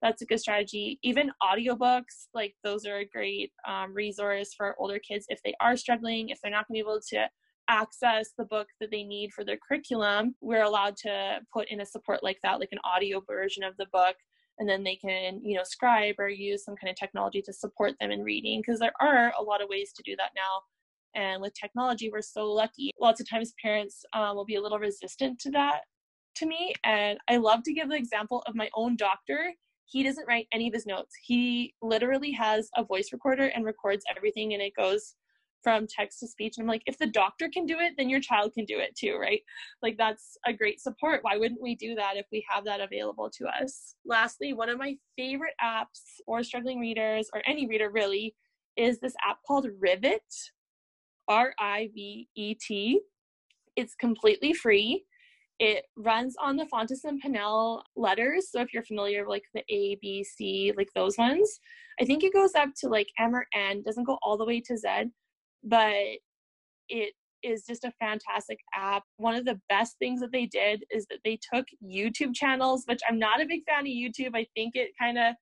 that's 0.00 0.22
a 0.22 0.26
good 0.26 0.40
strategy. 0.40 0.98
Even 1.02 1.32
audiobooks 1.42 2.28
like 2.32 2.54
those 2.62 2.86
are 2.86 2.98
a 2.98 3.04
great 3.04 3.50
um, 3.66 3.92
resource 3.92 4.54
for 4.56 4.76
older 4.78 4.98
kids 4.98 5.26
if 5.28 5.40
they 5.44 5.54
are 5.60 5.76
struggling 5.76 6.28
if 6.28 6.40
they're 6.40 6.52
not 6.52 6.68
going 6.68 6.78
to 6.80 6.84
be 6.84 6.90
able 6.90 7.00
to 7.10 7.28
access 7.68 8.30
the 8.38 8.44
book 8.44 8.68
that 8.80 8.90
they 8.90 9.04
need 9.04 9.30
for 9.32 9.44
their 9.44 9.58
curriculum 9.58 10.34
we're 10.40 10.62
allowed 10.62 10.96
to 10.96 11.38
put 11.52 11.70
in 11.70 11.82
a 11.82 11.86
support 11.86 12.22
like 12.22 12.38
that 12.42 12.58
like 12.58 12.70
an 12.72 12.78
audio 12.82 13.20
version 13.26 13.62
of 13.62 13.76
the 13.76 13.84
book 13.92 14.16
and 14.58 14.66
then 14.66 14.82
they 14.82 14.96
can 14.96 15.38
you 15.44 15.54
know 15.54 15.62
scribe 15.64 16.14
or 16.18 16.30
use 16.30 16.64
some 16.64 16.74
kind 16.76 16.90
of 16.90 16.96
technology 16.96 17.42
to 17.42 17.52
support 17.52 17.92
them 18.00 18.10
in 18.10 18.22
reading 18.22 18.60
because 18.60 18.80
there 18.80 18.92
are 19.00 19.32
a 19.38 19.42
lot 19.42 19.62
of 19.62 19.68
ways 19.68 19.92
to 19.92 20.02
do 20.02 20.16
that 20.16 20.30
now 20.34 20.62
and 21.18 21.42
with 21.42 21.52
technology, 21.54 22.10
we're 22.12 22.22
so 22.22 22.44
lucky. 22.44 22.92
Lots 23.00 23.20
of 23.20 23.28
times 23.28 23.52
parents 23.60 24.04
um, 24.12 24.36
will 24.36 24.44
be 24.44 24.54
a 24.54 24.62
little 24.62 24.78
resistant 24.78 25.40
to 25.40 25.50
that 25.50 25.80
to 26.36 26.46
me. 26.46 26.72
And 26.84 27.18
I 27.28 27.38
love 27.38 27.64
to 27.64 27.72
give 27.72 27.88
the 27.88 27.96
example 27.96 28.44
of 28.46 28.54
my 28.54 28.70
own 28.74 28.94
doctor. 28.94 29.52
He 29.86 30.04
doesn't 30.04 30.28
write 30.28 30.46
any 30.52 30.68
of 30.68 30.74
his 30.74 30.86
notes. 30.86 31.14
He 31.24 31.74
literally 31.82 32.30
has 32.32 32.68
a 32.76 32.84
voice 32.84 33.08
recorder 33.12 33.46
and 33.48 33.64
records 33.64 34.04
everything 34.14 34.54
and 34.54 34.62
it 34.62 34.74
goes 34.76 35.16
from 35.64 35.88
text 35.88 36.20
to 36.20 36.28
speech. 36.28 36.54
And 36.56 36.64
I'm 36.64 36.68
like, 36.68 36.84
if 36.86 36.98
the 36.98 37.08
doctor 37.08 37.50
can 37.52 37.66
do 37.66 37.80
it, 37.80 37.94
then 37.98 38.08
your 38.08 38.20
child 38.20 38.52
can 38.54 38.64
do 38.64 38.78
it 38.78 38.94
too, 38.96 39.16
right? 39.20 39.40
Like 39.82 39.96
that's 39.98 40.36
a 40.46 40.52
great 40.52 40.80
support. 40.80 41.20
Why 41.22 41.36
wouldn't 41.36 41.60
we 41.60 41.74
do 41.74 41.96
that 41.96 42.16
if 42.16 42.26
we 42.30 42.46
have 42.48 42.64
that 42.66 42.80
available 42.80 43.28
to 43.38 43.46
us? 43.48 43.96
Lastly, 44.06 44.52
one 44.52 44.68
of 44.68 44.78
my 44.78 44.94
favorite 45.16 45.54
apps 45.60 46.20
for 46.24 46.44
struggling 46.44 46.78
readers 46.78 47.28
or 47.34 47.42
any 47.44 47.66
reader 47.66 47.90
really 47.90 48.36
is 48.76 49.00
this 49.00 49.14
app 49.28 49.38
called 49.44 49.66
Rivet. 49.80 50.22
R 51.28 51.54
I 51.58 51.90
V 51.94 52.28
E 52.34 52.54
T. 52.54 53.00
It's 53.76 53.94
completely 53.94 54.52
free 54.52 55.04
it 55.58 55.84
runs 55.96 56.36
on 56.40 56.56
the 56.56 56.66
Fountas 56.66 57.04
and 57.04 57.22
Pinnell 57.22 57.82
letters. 57.96 58.50
So 58.50 58.60
if 58.60 58.72
you're 58.72 58.84
familiar 58.84 59.22
with 59.22 59.30
like 59.30 59.44
the 59.54 59.64
A, 59.68 59.98
B, 60.00 60.22
C, 60.22 60.72
like 60.76 60.88
those 60.94 61.18
ones, 61.18 61.58
I 62.00 62.04
think 62.04 62.22
it 62.22 62.32
goes 62.32 62.54
up 62.54 62.70
to 62.80 62.88
like 62.88 63.08
M 63.18 63.34
or 63.34 63.46
N, 63.54 63.82
doesn't 63.82 64.04
go 64.04 64.18
all 64.22 64.36
the 64.36 64.44
way 64.44 64.60
to 64.60 64.76
Z, 64.76 64.88
but 65.64 65.94
it 66.88 67.12
is 67.42 67.64
just 67.66 67.84
a 67.84 67.92
fantastic 68.00 68.58
app. 68.74 69.02
One 69.16 69.34
of 69.34 69.44
the 69.44 69.60
best 69.68 69.96
things 69.98 70.20
that 70.20 70.32
they 70.32 70.46
did 70.46 70.84
is 70.90 71.06
that 71.10 71.20
they 71.24 71.38
took 71.52 71.66
YouTube 71.84 72.34
channels, 72.34 72.84
which 72.86 73.00
I'm 73.08 73.18
not 73.18 73.40
a 73.40 73.46
big 73.46 73.62
fan 73.64 73.80
of 73.80 73.86
YouTube. 73.86 74.34
I 74.34 74.46
think 74.54 74.76
it 74.76 74.90
kind 75.00 75.18
of 75.18 75.34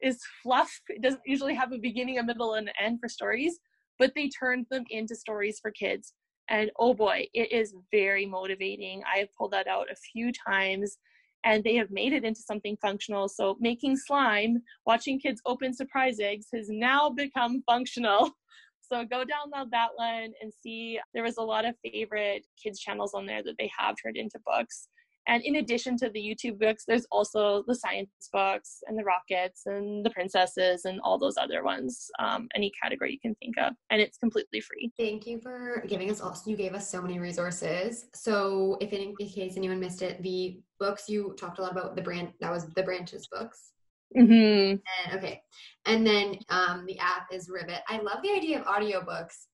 is 0.00 0.20
fluff. 0.42 0.80
It 0.88 1.02
doesn't 1.02 1.22
usually 1.26 1.54
have 1.54 1.72
a 1.72 1.78
beginning, 1.78 2.18
a 2.18 2.22
middle, 2.22 2.54
and 2.54 2.68
an 2.68 2.74
end 2.80 3.00
for 3.00 3.08
stories, 3.08 3.58
but 3.98 4.12
they 4.14 4.28
turned 4.28 4.66
them 4.70 4.84
into 4.90 5.14
stories 5.14 5.58
for 5.60 5.70
kids. 5.70 6.12
And 6.48 6.70
oh 6.78 6.94
boy, 6.94 7.26
it 7.34 7.52
is 7.52 7.74
very 7.90 8.26
motivating. 8.26 9.02
I 9.12 9.18
have 9.18 9.34
pulled 9.36 9.52
that 9.52 9.66
out 9.66 9.90
a 9.90 9.96
few 9.96 10.32
times 10.32 10.98
and 11.44 11.62
they 11.62 11.76
have 11.76 11.90
made 11.90 12.12
it 12.12 12.24
into 12.24 12.40
something 12.40 12.76
functional. 12.82 13.28
So 13.28 13.56
making 13.60 13.96
slime, 13.96 14.62
watching 14.84 15.20
kids 15.20 15.40
open 15.46 15.74
surprise 15.74 16.18
eggs 16.20 16.46
has 16.54 16.68
now 16.68 17.10
become 17.10 17.62
functional. 17.66 18.30
So 18.88 19.04
go 19.04 19.24
download 19.24 19.70
that 19.72 19.88
one 19.96 20.32
and 20.40 20.52
see. 20.62 21.00
There 21.12 21.24
was 21.24 21.38
a 21.38 21.42
lot 21.42 21.64
of 21.64 21.74
favorite 21.82 22.46
kids 22.62 22.78
channels 22.78 23.14
on 23.14 23.26
there 23.26 23.42
that 23.42 23.56
they 23.58 23.68
have 23.76 23.96
turned 24.00 24.16
into 24.16 24.38
books. 24.46 24.86
And 25.26 25.42
in 25.42 25.56
addition 25.56 25.96
to 25.98 26.10
the 26.10 26.20
YouTube 26.20 26.58
books, 26.58 26.84
there's 26.86 27.06
also 27.10 27.64
the 27.66 27.74
science 27.74 28.10
books 28.32 28.78
and 28.86 28.98
the 28.98 29.04
rockets 29.04 29.62
and 29.66 30.04
the 30.04 30.10
princesses 30.10 30.84
and 30.84 31.00
all 31.02 31.18
those 31.18 31.36
other 31.36 31.64
ones, 31.64 32.10
um, 32.18 32.48
any 32.54 32.72
category 32.82 33.12
you 33.12 33.20
can 33.20 33.34
think 33.36 33.56
of. 33.58 33.74
And 33.90 34.00
it's 34.00 34.18
completely 34.18 34.60
free. 34.60 34.92
Thank 34.98 35.26
you 35.26 35.40
for 35.40 35.84
giving 35.88 36.10
us 36.10 36.20
also, 36.20 36.50
you 36.50 36.56
gave 36.56 36.74
us 36.74 36.90
so 36.90 37.02
many 37.02 37.18
resources. 37.18 38.06
So 38.14 38.78
if 38.80 38.92
in, 38.92 39.14
in 39.18 39.28
case 39.28 39.56
anyone 39.56 39.80
missed 39.80 40.02
it, 40.02 40.22
the 40.22 40.60
books 40.78 41.08
you 41.08 41.34
talked 41.38 41.58
a 41.58 41.62
lot 41.62 41.72
about 41.72 41.96
the 41.96 42.02
brand, 42.02 42.32
that 42.40 42.52
was 42.52 42.66
the 42.74 42.82
branches 42.82 43.26
books. 43.26 43.72
Mm-hmm. 44.16 44.32
And 44.32 45.18
okay. 45.18 45.42
And 45.86 46.06
then 46.06 46.38
um, 46.48 46.86
the 46.86 46.98
app 46.98 47.26
is 47.32 47.50
Rivet. 47.50 47.82
I 47.88 47.98
love 47.98 48.22
the 48.22 48.30
idea 48.30 48.60
of 48.60 48.66
audiobooks 48.66 49.46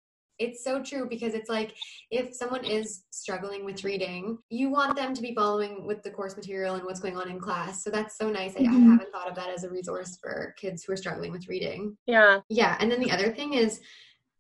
it's 0.43 0.65
so 0.65 0.83
true 0.83 1.07
because 1.09 1.35
it's 1.35 1.49
like 1.49 1.75
if 2.11 2.35
someone 2.35 2.65
is 2.65 3.05
struggling 3.11 3.65
with 3.65 3.85
reading, 3.85 4.39
you 4.51 4.71
want 4.71 4.97
them 4.97 5.15
to 5.15 5.23
be 5.23 5.35
following 5.35 5.87
with 5.87 6.03
the 6.03 6.11
course 6.11 6.37
material 6.37 6.75
and 6.75 6.85
what's 6.85 7.01
going 7.01 7.17
on 7.17 7.31
in 7.31 7.39
class. 7.39 7.83
So 7.85 7.91
that's 7.91 8.17
so 8.17 8.31
nice. 8.31 8.55
Mm-hmm. 8.55 8.73
I, 8.73 8.77
I 8.77 8.91
haven't 8.93 9.13
thought 9.13 9.29
of 9.29 9.37
that 9.37 9.51
as 9.51 9.65
a 9.65 9.71
resource 9.71 10.19
for 10.21 10.55
kids 10.59 10.85
who 10.85 10.93
are 10.93 10.97
struggling 10.97 11.33
with 11.33 11.49
reading. 11.49 11.97
Yeah. 12.07 12.41
Yeah. 12.49 12.77
And 12.81 12.91
then 12.91 13.01
the 13.01 13.11
other 13.11 13.33
thing 13.33 13.55
is, 13.55 13.81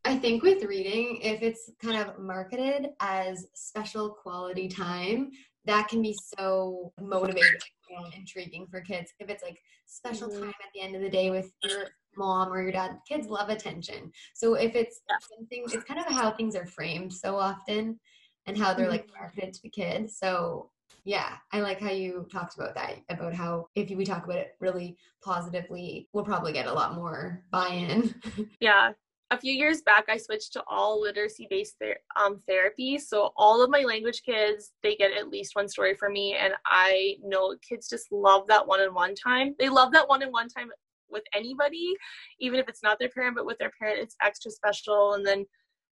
I 0.05 0.19
think 0.19 0.43
with 0.43 0.65
reading, 0.65 1.21
if 1.23 1.43
it's 1.43 1.71
kind 1.81 1.97
of 1.97 2.19
marketed 2.19 2.89
as 3.01 3.47
special 3.55 4.11
quality 4.11 4.67
time, 4.69 5.31
that 5.65 5.89
can 5.89 6.03
be 6.03 6.17
so 6.37 6.93
motivating 7.01 7.47
and 7.97 8.13
intriguing 8.15 8.67
for 8.69 8.81
kids. 8.81 9.13
If 9.21 9.31
it's 9.31 9.45
like 9.45 9.59
special 9.87 10.29
mm-hmm. 10.29 10.41
time 10.41 10.49
at 10.49 10.71
the 10.75 10.81
end 10.81 10.97
of 10.97 11.03
the 11.03 11.11
day 11.11 11.31
with 11.31 11.53
your 11.63 11.87
mom 12.17 12.53
or 12.53 12.63
your 12.63 12.73
dad 12.73 12.99
kids 13.09 13.29
love 13.29 13.49
attention. 13.49 14.13
So 14.35 14.55
if 14.55 14.75
it's 14.75 15.01
something 15.37 15.65
it's 15.65 15.85
kind 15.85 16.01
of 16.01 16.07
how 16.07 16.31
things 16.31 16.57
are 16.57 16.67
framed 16.67 17.13
so 17.13 17.37
often 17.37 17.99
and 18.47 18.59
how 18.59 18.75
they're 18.75 18.91
like 18.91 19.07
mm-hmm. 19.07 19.21
marketed 19.21 19.55
to 19.55 19.63
the 19.63 19.69
kid 19.69 20.11
so 20.11 20.71
yeah 21.05 21.37
i 21.53 21.61
like 21.61 21.81
how 21.81 21.91
you 21.91 22.27
talked 22.31 22.55
about 22.55 22.75
that 22.75 22.97
about 23.09 23.35
how 23.35 23.67
if 23.75 23.91
we 23.91 24.05
talk 24.05 24.25
about 24.25 24.39
it 24.39 24.55
really 24.61 24.97
positively 25.23 26.09
we'll 26.13 26.25
probably 26.25 26.53
get 26.53 26.67
a 26.67 26.73
lot 26.73 26.95
more 26.95 27.43
buy-in. 27.51 28.15
Yeah. 28.61 28.93
A 29.31 29.39
few 29.39 29.53
years 29.53 29.81
back 29.81 30.05
i 30.09 30.19
switched 30.19 30.53
to 30.53 30.63
all 30.69 31.01
literacy 31.01 31.47
based 31.49 31.77
ther- 31.81 31.97
um, 32.23 32.39
therapy. 32.47 32.99
So 32.99 33.33
all 33.35 33.65
of 33.65 33.71
my 33.71 33.81
language 33.81 34.23
kids 34.23 34.73
they 34.83 34.95
get 34.95 35.11
at 35.13 35.31
least 35.31 35.57
one 35.57 35.69
story 35.69 35.95
from 35.95 36.13
me 36.13 36.37
and 36.39 36.53
i 36.67 37.17
know 37.25 37.57
kids 37.67 37.89
just 37.89 38.13
love 38.13 38.47
that 38.49 38.67
one-on-one 38.67 39.15
time. 39.15 39.55
They 39.59 39.71
love 39.71 39.91
that 39.93 40.09
one-on-one 40.09 40.49
time 40.49 40.71
with 41.13 41.25
anybody, 41.35 41.95
even 42.41 42.59
if 42.59 42.69
it's 42.69 42.83
not 42.83 42.99
their 42.99 43.11
parent, 43.11 43.37
but 43.37 43.47
with 43.47 43.59
their 43.59 43.73
parent, 43.79 44.01
it's 44.01 44.17
extra 44.23 44.51
special. 44.51 45.15
And 45.15 45.27
then 45.27 45.45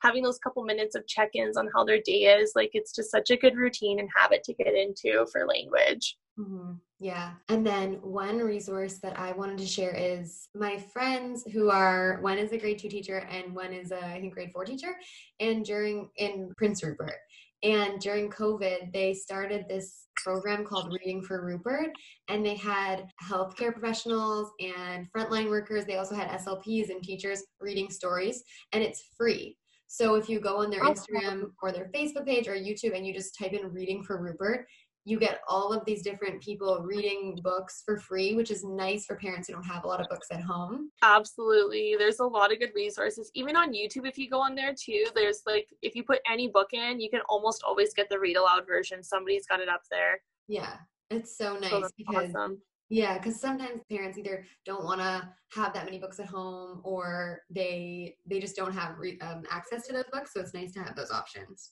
having 0.02 0.22
those 0.22 0.38
couple 0.38 0.64
minutes 0.64 0.94
of 0.94 1.06
check 1.06 1.30
ins 1.34 1.56
on 1.56 1.68
how 1.74 1.84
their 1.84 2.00
day 2.00 2.24
is, 2.24 2.52
like 2.56 2.70
it's 2.72 2.94
just 2.94 3.10
such 3.10 3.30
a 3.30 3.36
good 3.36 3.56
routine 3.56 4.00
and 4.00 4.08
habit 4.14 4.42
to 4.44 4.54
get 4.54 4.74
into 4.74 5.26
for 5.30 5.46
language. 5.46 6.16
Mm-hmm. 6.38 6.72
Yeah. 7.00 7.32
And 7.48 7.66
then 7.66 7.94
one 8.02 8.38
resource 8.38 8.98
that 8.98 9.18
I 9.18 9.32
wanted 9.32 9.58
to 9.58 9.66
share 9.66 9.94
is 9.94 10.48
my 10.54 10.78
friends 10.78 11.44
who 11.52 11.70
are 11.70 12.18
one 12.20 12.38
is 12.38 12.52
a 12.52 12.58
grade 12.58 12.78
two 12.78 12.88
teacher 12.88 13.26
and 13.30 13.54
one 13.54 13.72
is 13.72 13.90
a 13.90 14.04
I 14.04 14.20
think 14.20 14.34
grade 14.34 14.50
four 14.52 14.64
teacher. 14.64 14.94
And 15.38 15.64
during 15.64 16.10
in 16.16 16.52
Prince 16.56 16.82
Rupert. 16.82 17.16
And 17.62 18.00
during 18.00 18.30
COVID, 18.30 18.92
they 18.92 19.12
started 19.12 19.66
this 19.68 20.06
program 20.16 20.64
called 20.64 20.92
Reading 20.92 21.22
for 21.22 21.44
Rupert, 21.44 21.90
and 22.28 22.44
they 22.44 22.56
had 22.56 23.06
healthcare 23.22 23.72
professionals 23.72 24.50
and 24.60 25.06
frontline 25.14 25.50
workers. 25.50 25.84
They 25.84 25.96
also 25.96 26.14
had 26.14 26.28
SLPs 26.28 26.90
and 26.90 27.02
teachers 27.02 27.42
reading 27.60 27.90
stories, 27.90 28.42
and 28.72 28.82
it's 28.82 29.02
free. 29.16 29.56
So 29.88 30.14
if 30.14 30.28
you 30.28 30.38
go 30.40 30.58
on 30.58 30.70
their 30.70 30.84
oh, 30.84 30.92
Instagram 30.92 31.50
or 31.62 31.72
their 31.72 31.90
Facebook 31.94 32.24
page 32.24 32.46
or 32.46 32.54
YouTube 32.54 32.96
and 32.96 33.04
you 33.04 33.12
just 33.12 33.36
type 33.36 33.52
in 33.52 33.72
Reading 33.72 34.04
for 34.04 34.22
Rupert, 34.22 34.66
you 35.04 35.18
get 35.18 35.40
all 35.48 35.72
of 35.72 35.84
these 35.86 36.02
different 36.02 36.42
people 36.42 36.82
reading 36.82 37.38
books 37.42 37.82
for 37.84 37.96
free, 37.96 38.34
which 38.34 38.50
is 38.50 38.64
nice 38.64 39.06
for 39.06 39.16
parents 39.16 39.48
who 39.48 39.54
don't 39.54 39.64
have 39.64 39.84
a 39.84 39.86
lot 39.86 40.00
of 40.00 40.08
books 40.08 40.28
at 40.30 40.42
home. 40.42 40.90
Absolutely. 41.02 41.96
There's 41.98 42.20
a 42.20 42.26
lot 42.26 42.52
of 42.52 42.58
good 42.58 42.72
resources. 42.74 43.30
Even 43.34 43.56
on 43.56 43.72
YouTube, 43.72 44.06
if 44.06 44.18
you 44.18 44.28
go 44.28 44.40
on 44.40 44.54
there 44.54 44.74
too, 44.74 45.06
there's 45.14 45.42
like, 45.46 45.68
if 45.82 45.94
you 45.94 46.04
put 46.04 46.20
any 46.30 46.48
book 46.48 46.72
in, 46.72 47.00
you 47.00 47.08
can 47.08 47.20
almost 47.28 47.62
always 47.66 47.94
get 47.94 48.08
the 48.10 48.18
read 48.18 48.36
aloud 48.36 48.66
version. 48.66 49.02
Somebody's 49.02 49.46
got 49.46 49.60
it 49.60 49.68
up 49.68 49.82
there. 49.90 50.20
Yeah. 50.48 50.74
It's 51.08 51.36
so 51.36 51.54
nice 51.54 51.70
so 51.70 51.88
because. 51.96 52.30
Awesome. 52.34 52.58
Yeah, 52.92 53.18
because 53.18 53.40
sometimes 53.40 53.82
parents 53.88 54.18
either 54.18 54.44
don't 54.66 54.82
want 54.82 55.00
to 55.00 55.28
have 55.52 55.72
that 55.74 55.84
many 55.84 56.00
books 56.00 56.18
at 56.18 56.26
home, 56.26 56.80
or 56.82 57.42
they 57.48 58.16
they 58.26 58.40
just 58.40 58.56
don't 58.56 58.72
have 58.72 58.98
re- 58.98 59.16
um, 59.20 59.44
access 59.48 59.86
to 59.86 59.92
those 59.92 60.08
books. 60.12 60.32
So 60.34 60.40
it's 60.40 60.54
nice 60.54 60.72
to 60.72 60.80
have 60.80 60.96
those 60.96 61.12
options 61.12 61.70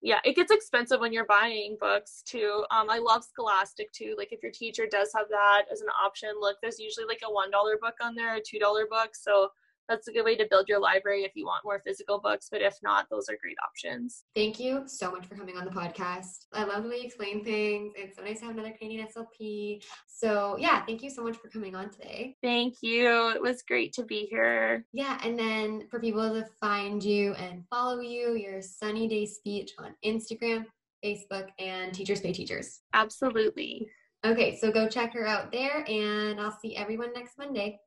yeah 0.00 0.20
it 0.24 0.36
gets 0.36 0.52
expensive 0.52 1.00
when 1.00 1.12
you're 1.12 1.26
buying 1.26 1.76
books 1.80 2.22
too. 2.24 2.64
Um 2.70 2.88
i 2.90 2.98
love 2.98 3.24
scholastic 3.24 3.90
too 3.92 4.14
like 4.16 4.32
if 4.32 4.42
your 4.42 4.52
teacher 4.52 4.86
does 4.90 5.10
have 5.16 5.28
that 5.30 5.64
as 5.72 5.80
an 5.80 5.88
option 6.02 6.30
look 6.40 6.56
there's 6.60 6.78
usually 6.78 7.06
like 7.06 7.20
a 7.24 7.32
one 7.32 7.50
dollar 7.50 7.78
book 7.80 7.94
on 8.00 8.14
there 8.14 8.36
a 8.36 8.40
two 8.40 8.58
dollar 8.58 8.86
book 8.88 9.14
so 9.14 9.50
that's 9.88 10.08
a 10.08 10.12
good 10.12 10.24
way 10.24 10.36
to 10.36 10.46
build 10.50 10.68
your 10.68 10.80
library 10.80 11.24
if 11.24 11.32
you 11.34 11.46
want 11.46 11.64
more 11.64 11.80
physical 11.84 12.20
books 12.20 12.48
but 12.50 12.60
if 12.60 12.76
not 12.82 13.06
those 13.10 13.28
are 13.28 13.36
great 13.40 13.56
options. 13.66 14.24
Thank 14.34 14.60
you 14.60 14.82
so 14.86 15.10
much 15.10 15.26
for 15.26 15.34
coming 15.34 15.56
on 15.56 15.64
the 15.64 15.70
podcast. 15.70 16.46
I 16.52 16.64
love 16.64 16.84
the 16.84 16.90
way 16.90 16.96
you 16.96 17.04
explain 17.04 17.44
things. 17.44 17.92
It's 17.96 18.16
so 18.16 18.22
nice 18.22 18.40
to 18.40 18.46
have 18.46 18.54
another 18.54 18.74
canadian 18.78 19.06
slp 19.08 19.82
so 20.06 20.56
yeah 20.58 20.84
thank 20.84 21.02
you 21.02 21.10
so 21.10 21.22
much 21.22 21.36
for 21.36 21.48
coming 21.48 21.74
on 21.74 21.90
today. 21.90 22.36
Thank 22.42 22.76
you. 22.82 23.30
It 23.30 23.42
was 23.42 23.62
great 23.62 23.92
to 23.94 24.04
be 24.04 24.26
here. 24.30 24.84
Yeah 24.92 25.18
and 25.24 25.38
then 25.38 25.86
for 25.90 26.00
people 26.00 26.28
to 26.30 26.46
find 26.60 27.02
you 27.02 27.32
and 27.34 27.64
follow 27.70 28.00
you 28.00 28.34
your 28.34 28.60
sunny 28.60 29.08
day 29.08 29.26
speech 29.26 29.72
on 29.78 29.94
instagram 30.04 30.66
facebook 31.04 31.48
and 31.58 31.94
teachers 31.94 32.20
pay 32.20 32.32
teachers. 32.32 32.80
Absolutely. 32.92 33.88
Okay 34.24 34.56
so 34.56 34.72
go 34.72 34.88
check 34.88 35.14
her 35.14 35.26
out 35.26 35.52
there 35.52 35.84
and 35.88 36.40
i'll 36.40 36.58
see 36.60 36.76
everyone 36.76 37.12
next 37.12 37.38
monday 37.38 37.78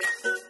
Thank 0.00 0.24
you. 0.24 0.43